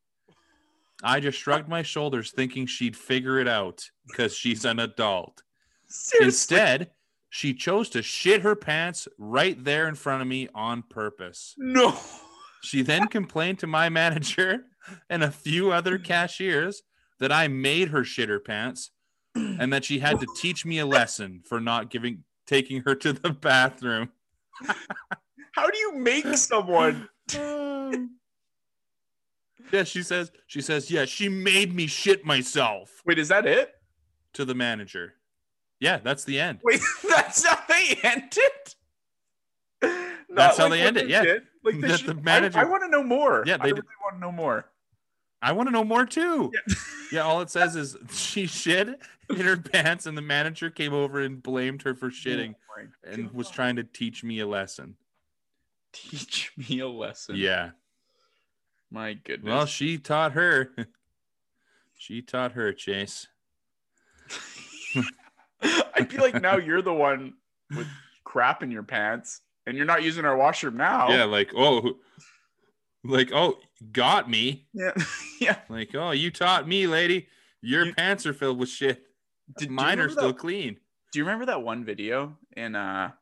I 1.05 1.21
just 1.21 1.39
shrugged 1.39 1.69
my 1.69 1.83
shoulders, 1.83 2.33
thinking 2.33 2.67
she'd 2.67 2.97
figure 2.97 3.39
it 3.39 3.47
out 3.47 3.89
because 4.09 4.35
she's 4.35 4.65
an 4.65 4.81
adult. 4.81 5.45
Seriously. 5.87 6.27
Instead, 6.27 6.91
she 7.31 7.55
chose 7.55 7.89
to 7.91 8.03
shit 8.03 8.43
her 8.43 8.57
pants 8.57 9.07
right 9.19 9.63
there 9.63 9.89
in 9.89 9.95
front 9.95 10.23
of 10.23 10.29
me 10.29 10.49
on 10.55 10.83
purpose. 10.83 11.55
no. 11.59 11.97
She 12.61 12.83
then 12.83 13.07
complained 13.07 13.61
to 13.61 13.69
my 13.69 13.89
manager 13.89 14.65
and 15.09 15.23
a 15.23 15.31
few 15.31 15.71
other 15.71 15.97
cashiers 16.11 16.83
that 17.21 17.31
I 17.31 17.47
made 17.47 17.91
her 17.91 18.05
shit 18.05 18.29
her 18.29 18.41
pants 18.41 18.91
and 19.35 19.73
that 19.73 19.85
she 19.85 20.01
had 20.01 20.21
to 20.21 20.27
teach 20.37 20.67
me 20.67 20.79
a 20.79 20.87
lesson 20.87 21.43
for 21.45 21.61
not 21.61 21.91
giving 21.91 22.25
taking 22.47 22.83
her 22.83 22.95
to 22.97 23.13
the 23.13 23.31
bathroom. 23.31 24.11
How 25.53 25.71
do 25.71 25.79
you 25.79 25.97
make 25.97 26.27
someone? 26.37 27.09
yeah, 27.33 27.93
she 29.85 30.03
says 30.03 30.31
she 30.47 30.61
says, 30.61 30.91
"Yeah, 30.91 31.05
she 31.05 31.29
made 31.29 31.75
me 31.75 31.87
shit 31.87 32.25
myself." 32.25 33.03
Wait, 33.07 33.19
is 33.19 33.29
that 33.29 33.47
it? 33.47 33.73
To 34.35 34.45
the 34.45 34.55
manager. 34.55 35.15
Yeah, 35.81 35.99
that's 35.99 36.25
the 36.25 36.41
end. 36.41 36.61
Wait, 36.65 36.81
that's 37.09 37.45
how 37.47 37.59
they 37.69 37.99
end 38.03 38.35
it. 38.37 38.75
Not 39.81 40.37
That's 40.37 40.59
how 40.59 40.65
like 40.65 40.73
they 40.73 40.79
what 40.81 40.87
end 40.89 40.97
it, 40.97 41.09
yeah. 41.09 41.23
did. 41.23 41.43
Like 41.65 41.81
they 41.81 41.89
That 41.89 42.01
should, 42.01 42.09
the 42.09 42.15
manager- 42.15 42.59
I, 42.59 42.65
want 42.65 42.83
to 42.83 42.89
know 42.89 43.03
more. 43.05 43.45
Yeah, 43.47 43.57
I 43.61 43.67
they 43.67 43.73
really 43.73 43.87
want 44.05 44.17
to 44.17 44.21
know 44.21 44.33
more. 44.33 44.67
I 45.41 45.53
want 45.53 45.69
to 45.69 45.73
know 45.73 45.85
more 45.85 46.05
too. 46.05 46.53
Yeah. 46.69 46.75
Yeah, 47.11 47.21
all 47.23 47.41
it 47.41 47.49
says 47.49 47.75
is 47.77 47.97
she 48.13 48.47
shit 48.47 48.89
in 49.31 49.37
her 49.41 49.57
pants, 49.57 50.05
and 50.05 50.19
the 50.19 50.23
manager 50.23 50.69
came 50.69 50.93
over 50.93 51.21
and 51.21 51.43
blamed 51.43 51.81
her 51.83 51.95
for 51.95 52.07
oh 52.07 52.11
shitting 52.11 52.55
Oh 52.79 52.83
and 53.11 53.33
was 53.33 53.49
trying 53.51 53.77
to 53.77 53.83
teach 53.85 54.23
me 54.23 54.41
a 54.41 54.47
lesson. 54.47 54.97
teach 55.93 56.53
me 56.57 56.81
a 56.81 56.89
lesson. 56.89 57.37
Yeah. 57.37 57.71
My 58.91 59.15
goodness. 59.15 59.49
Well, 59.51 59.65
she 59.67 59.97
taught 59.97 60.33
her. 60.33 60.71
she 61.97 62.21
taught 62.21 62.53
her, 62.53 62.73
Chase. 62.75 63.29
I 65.95 66.05
feel 66.05 66.21
like 66.23 66.41
now 66.41 66.57
you're 66.57 66.83
the 66.83 66.93
one 66.95 67.35
with 67.77 67.87
crap 68.25 68.63
in 68.63 68.71
your 68.71 68.83
pants, 68.83 69.41
and 69.67 69.77
you're 69.77 69.87
not 69.87 70.03
using 70.03 70.25
our 70.25 70.37
washroom 70.37 70.77
now. 70.77 71.09
Yeah, 71.11 71.25
like, 71.25 71.53
oh, 71.57 71.95
like, 73.05 73.31
oh, 73.33 73.59
got 73.93 74.29
me. 74.31 74.67
yeah, 74.73 74.93
yeah. 75.41 75.57
Like, 75.69 75.95
oh, 75.95 76.11
you 76.13 76.31
taught 76.31 76.67
me, 76.69 76.87
lady. 76.87 77.29
Your 77.63 77.87
You- 77.87 77.95
pants 77.95 78.27
are 78.27 78.33
filled 78.33 78.59
with 78.59 78.69
shit. 78.69 79.03
Did- 79.59 79.71
Mine 79.71 79.99
are 79.99 80.09
still 80.11 80.29
that- 80.29 80.39
clean. 80.39 80.77
Do 81.13 81.19
you 81.19 81.25
remember 81.25 81.47
that 81.47 81.63
one 81.63 81.85
video 81.85 82.37
in 82.55 82.75
uh 82.77 83.13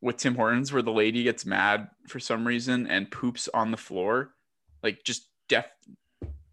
with 0.00 0.18
Tim 0.18 0.36
Hortons 0.36 0.72
where 0.72 0.82
the 0.82 0.92
lady 0.92 1.24
gets 1.24 1.44
mad 1.44 1.88
for 2.06 2.20
some 2.20 2.46
reason 2.46 2.86
and 2.86 3.10
poops 3.10 3.48
on 3.52 3.72
the 3.72 3.76
floor, 3.76 4.30
like 4.84 5.02
just 5.02 5.28
def 5.48 5.66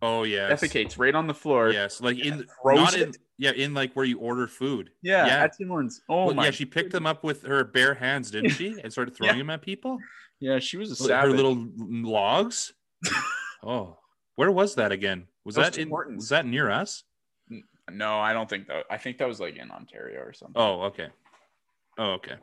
Oh, 0.01 0.23
yeah. 0.23 0.49
defecates 0.49 0.97
right 0.97 1.13
on 1.13 1.27
the 1.27 1.35
floor? 1.35 1.69
Yes, 1.71 2.01
like 2.01 2.17
in 2.17 2.47
not 2.65 2.97
in? 2.97 3.13
Yeah 3.37 3.51
in 3.51 3.73
like 3.73 3.93
where 3.93 4.05
you 4.05 4.19
order 4.19 4.47
food. 4.47 4.91
yeah, 5.01 5.25
Yeah. 5.27 5.43
at 5.43 5.57
Tim 5.57 5.67
Hortons. 5.69 6.01
Oh 6.09 6.25
Well, 6.27 6.35
my, 6.35 6.45
yeah, 6.45 6.51
she 6.51 6.65
picked 6.65 6.91
them 6.91 7.05
up 7.05 7.23
with 7.23 7.43
her 7.43 7.63
bare 7.63 7.93
hands, 7.93 8.31
didn't 8.31 8.51
she? 8.51 8.77
And 8.83 8.91
started 8.91 9.13
throwing 9.15 9.35
Yeah. 9.35 9.39
them 9.39 9.49
at 9.49 9.61
people. 9.61 9.97
yeah, 10.39 10.59
she 10.59 10.77
was 10.77 10.99
a 11.09 11.13
Her 11.21 11.29
little 11.29 11.67
logs. 11.79 12.73
oh, 13.63 13.97
where 14.35 14.51
was 14.51 14.75
that 14.75 14.91
again? 14.91 15.27
Was 15.43 15.55
That 15.55 15.61
was 15.67 15.75
that 15.75 15.81
in? 15.81 15.89
Hortons. 15.89 16.17
Was 16.23 16.29
that 16.29 16.45
near 16.45 16.69
us? 16.69 17.03
No, 17.91 18.17
I 18.19 18.33
don't 18.33 18.49
think 18.49 18.67
that. 18.67 18.85
I 18.89 18.97
think 18.97 19.19
that 19.19 19.27
was 19.27 19.39
like 19.39 19.57
in 19.57 19.69
Ontario 19.69 20.19
or 20.21 20.33
something. 20.33 20.55
Oh, 20.59 20.81
okay. 20.83 21.09
Oh, 21.99 22.13
okay. 22.13 22.35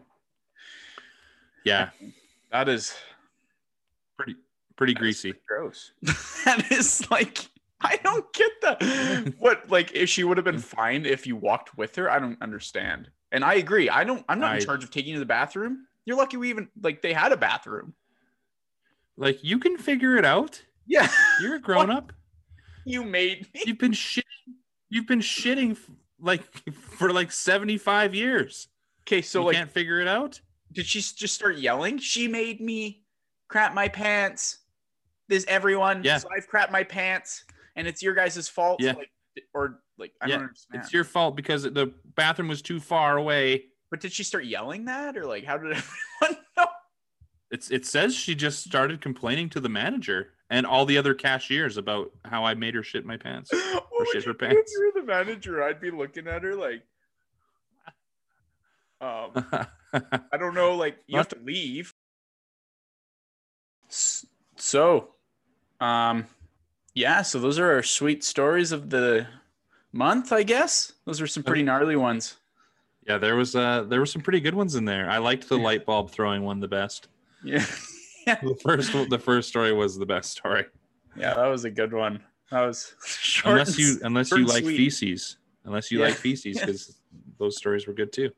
Yeah, 1.64 1.90
that 2.50 2.68
is 2.68 2.94
pretty 4.16 4.36
pretty 4.76 4.94
that 4.94 4.98
is 5.00 5.20
greasy. 5.22 5.34
gross. 5.48 5.92
that 6.44 6.70
is 6.72 7.08
like 7.10 7.48
I 7.84 7.96
don't 8.02 8.32
get 8.32 8.50
that. 8.62 9.34
what 9.38 9.68
like 9.70 9.92
if 9.94 10.08
she 10.08 10.24
would 10.24 10.36
have 10.36 10.44
been 10.44 10.58
fine 10.58 11.04
if 11.06 11.26
you 11.26 11.36
walked 11.36 11.76
with 11.76 11.96
her? 11.96 12.10
I 12.10 12.18
don't 12.18 12.40
understand. 12.42 13.10
And 13.30 13.44
I 13.44 13.54
agree. 13.54 13.88
I 13.90 14.04
don't. 14.04 14.24
I'm 14.28 14.38
not 14.40 14.52
I- 14.52 14.56
in 14.58 14.64
charge 14.64 14.84
of 14.84 14.90
taking 14.90 15.10
you 15.10 15.16
to 15.16 15.20
the 15.20 15.26
bathroom. 15.26 15.86
You're 16.04 16.16
lucky 16.16 16.36
we 16.36 16.50
even 16.50 16.68
like 16.82 17.00
they 17.02 17.12
had 17.12 17.32
a 17.32 17.36
bathroom. 17.36 17.94
Like 19.16 19.42
you 19.44 19.58
can 19.58 19.78
figure 19.78 20.16
it 20.16 20.24
out. 20.24 20.62
Yeah, 20.86 21.08
You're 21.40 21.56
a 21.56 21.60
grown 21.60 21.90
up. 21.90 22.12
you 22.84 23.04
made 23.04 23.46
me. 23.54 23.62
You've 23.66 23.78
been 23.78 23.92
shitting. 23.92 24.22
You've 24.88 25.06
been 25.06 25.20
shitting 25.20 25.78
like 26.20 26.42
for 26.72 27.12
like 27.12 27.30
seventy 27.30 27.78
five 27.78 28.14
years. 28.14 28.68
Okay, 29.06 29.22
so 29.22 29.40
you 29.40 29.46
like, 29.46 29.56
can't 29.56 29.70
figure 29.70 30.00
it 30.00 30.08
out. 30.08 30.40
did 30.72 30.86
she 30.86 31.00
just 31.00 31.34
start 31.34 31.56
yelling? 31.58 31.98
She 31.98 32.26
made 32.28 32.60
me 32.60 33.04
crap 33.48 33.74
my 33.74 33.88
pants. 33.88 34.58
This 35.28 35.44
everyone. 35.48 36.02
Yeah. 36.04 36.18
So 36.18 36.28
I've 36.36 36.48
crapped 36.48 36.72
my 36.72 36.82
pants, 36.82 37.44
and 37.76 37.86
it's 37.86 38.02
your 38.02 38.14
guys' 38.14 38.48
fault. 38.48 38.80
Yeah. 38.80 38.92
Like, 38.92 39.10
or 39.54 39.80
like 39.98 40.12
I 40.20 40.26
Yeah, 40.26 40.34
don't 40.36 40.42
understand. 40.44 40.82
It's 40.84 40.92
your 40.92 41.04
fault 41.04 41.36
because 41.36 41.62
the 41.62 41.92
bathroom 42.16 42.48
was 42.48 42.62
too 42.62 42.80
far 42.80 43.16
away. 43.16 43.64
But 43.90 44.00
did 44.00 44.12
she 44.12 44.24
start 44.24 44.44
yelling 44.44 44.86
that, 44.86 45.16
or 45.16 45.24
like 45.26 45.44
how 45.44 45.58
did 45.58 45.72
everyone 46.22 46.44
know? 46.56 46.66
It's 47.50 47.70
it 47.70 47.84
says 47.86 48.14
she 48.14 48.34
just 48.34 48.64
started 48.64 49.00
complaining 49.00 49.48
to 49.50 49.60
the 49.60 49.68
manager 49.68 50.30
and 50.50 50.66
all 50.66 50.84
the 50.86 50.98
other 50.98 51.14
cashiers 51.14 51.76
about 51.76 52.10
how 52.24 52.44
I 52.44 52.54
made 52.54 52.74
her 52.74 52.82
shit 52.82 53.04
my 53.06 53.16
pants. 53.16 53.50
Would 53.52 54.08
shit 54.12 54.24
her 54.24 54.34
pants. 54.34 54.56
if 54.56 54.66
you 54.70 54.92
were 54.94 55.00
the 55.00 55.06
manager? 55.06 55.62
I'd 55.62 55.80
be 55.80 55.90
looking 55.90 56.26
at 56.28 56.42
her 56.42 56.54
like, 56.54 56.82
um, 59.00 59.32
I 59.92 60.36
don't 60.38 60.54
know. 60.54 60.74
Like 60.76 60.96
you 61.06 61.16
have 61.18 61.28
to 61.28 61.38
leave. 61.42 61.94
So, 64.56 65.14
um, 65.80 66.26
yeah. 66.94 67.22
So 67.22 67.38
those 67.38 67.58
are 67.58 67.70
our 67.72 67.82
sweet 67.82 68.24
stories 68.24 68.72
of 68.72 68.90
the 68.90 69.26
month. 69.92 70.32
I 70.32 70.42
guess 70.42 70.92
those 71.04 71.20
are 71.20 71.26
some 71.26 71.42
pretty 71.42 71.62
gnarly 71.62 71.96
ones. 71.96 72.36
Yeah, 73.06 73.18
there 73.18 73.36
was 73.36 73.56
uh 73.56 73.82
there 73.84 73.98
were 74.00 74.06
some 74.06 74.22
pretty 74.22 74.40
good 74.40 74.54
ones 74.54 74.74
in 74.76 74.84
there. 74.84 75.10
I 75.10 75.18
liked 75.18 75.48
the 75.48 75.58
light 75.58 75.84
bulb 75.84 76.10
throwing 76.10 76.42
one 76.42 76.60
the 76.60 76.68
best. 76.68 77.08
Yeah. 77.44 77.64
The 78.24 78.54
first 78.62 78.92
the 79.10 79.18
first 79.18 79.48
story 79.48 79.72
was 79.72 79.98
the 79.98 80.06
best 80.06 80.30
story. 80.30 80.66
Yeah, 81.16 81.34
that 81.34 81.46
was 81.46 81.64
a 81.64 81.70
good 81.72 81.92
one. 81.92 82.22
That 82.52 82.60
was 82.60 82.94
Unless 83.44 83.76
you 83.80 83.98
unless 84.04 84.30
you 84.30 84.46
like 84.46 84.62
sweet. 84.62 84.76
feces. 84.76 85.38
Unless 85.64 85.90
you 85.90 85.98
Yeah. 85.98 86.04
like 86.06 86.14
feces 86.14 86.56
because 86.60 86.98
those 87.40 87.56
stories 87.56 87.88
were 87.88 87.94
good 87.94 88.12
too. 88.12 88.30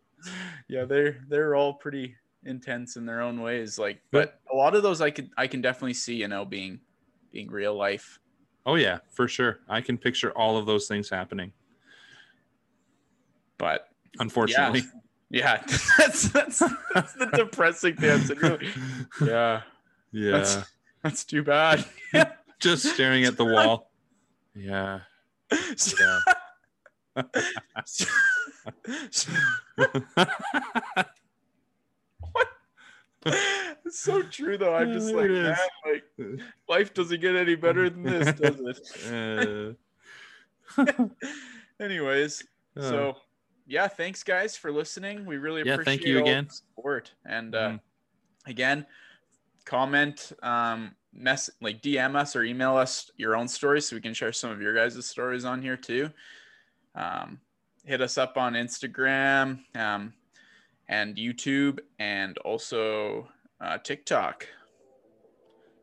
yeah 0.69 0.87
they're 0.87 1.19
they're 1.29 1.55
all 1.55 1.75
pretty 1.75 2.17
intense 2.47 2.97
in 2.97 3.05
their 3.05 3.21
own 3.21 3.43
ways 3.43 3.79
like 3.79 4.01
but 4.11 4.41
a 4.51 4.57
lot 4.57 4.75
of 4.75 4.83
those 4.83 5.03
i 5.03 5.11
could 5.11 5.29
i 5.37 5.47
can 5.47 5.61
definitely 5.61 5.93
see 5.93 6.15
you 6.15 6.29
know 6.29 6.47
being 6.47 6.81
being 7.31 7.51
real 7.51 7.75
life 7.75 8.19
Oh 8.67 8.77
yeah, 8.77 8.99
for 9.11 9.29
sure. 9.29 9.59
I 9.69 9.81
can 9.81 9.99
picture 9.99 10.31
all 10.33 10.57
of 10.57 10.67
those 10.67 10.87
things 10.89 11.11
happening. 11.11 11.53
but 13.59 13.89
Unfortunately. 14.19 14.83
yeah 15.31 15.61
that's 15.99 16.29
that's 16.29 16.63
that's 16.95 17.13
the 17.15 17.27
depressing 17.35 17.97
really- 17.97 18.69
yeah 19.27 19.63
Yeah. 20.13 20.31
That's- 20.31 20.65
that's 21.03 21.25
too 21.25 21.43
bad 21.43 21.85
Just 22.61 22.87
staring 22.95 23.25
at 23.25 23.37
the 23.37 23.45
wall. 23.45 23.91
Yeah. 24.55 25.01
Yeah. 26.01 26.21
it's 33.85 34.01
so 34.01 34.23
true 34.23 34.57
though 34.59 34.75
i'm 34.75 34.93
just 34.93 35.13
like 35.13 35.29
man, 35.31 35.45
like 35.51 35.59
life 36.75 36.93
doesn't 36.93 37.21
get 37.21 37.37
any 37.37 37.55
better 37.55 37.89
than 37.89 38.03
this 38.03 38.33
does 38.41 38.61
Uh, 39.07 39.75
it 40.79 41.11
anyways 41.81 42.43
uh, 42.77 42.81
So, 42.81 43.17
yeah, 43.67 43.87
thanks 43.89 44.23
guys 44.23 44.57
for 44.57 44.73
listening. 44.73 45.25
We 45.25 45.37
really 45.37 45.63
Yeah, 45.63 45.75
appreciate 45.75 45.99
thank 45.99 46.07
you 46.07 46.19
again. 46.19 46.49
support. 46.51 47.13
And 47.25 47.55
uh, 47.55 47.69
Mhm. 47.69 47.81
again, 48.47 48.87
comment, 49.65 50.33
um, 50.43 50.97
mess 51.13 51.49
like 51.61 51.81
DM 51.81 52.17
us 52.17 52.35
or 52.35 52.43
email 52.43 52.77
us 52.77 53.11
your 53.17 53.37
own 53.37 53.47
stories 53.47 53.87
so 53.87 53.95
we 53.97 54.03
can 54.03 54.15
share 54.15 54.33
some 54.33 54.51
of 54.51 54.61
your 54.61 54.75
guys' 54.75 55.07
stories 55.07 55.45
on 55.45 55.63
here 55.63 55.77
too. 55.77 56.11
Um, 56.97 57.41
hit 57.85 58.01
us 58.01 58.19
up 58.19 58.37
on 58.37 58.55
Instagram 58.55 59.61
um, 59.77 60.13
and 60.89 61.17
YouTube 61.17 61.79
and 61.99 62.37
also 62.39 63.29
uh, 63.61 63.79
TikTok. 63.79 64.47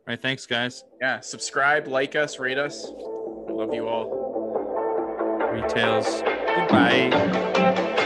All 0.07 0.13
right, 0.13 0.21
thanks 0.21 0.45
guys. 0.47 0.83
Yeah, 0.99 1.19
subscribe, 1.19 1.87
like 1.87 2.15
us, 2.15 2.39
rate 2.39 2.57
us. 2.57 2.85
I 3.47 3.51
love 3.51 3.73
you 3.73 3.87
all. 3.87 4.09
Retails. 5.53 6.23
Goodbye. 6.55 7.97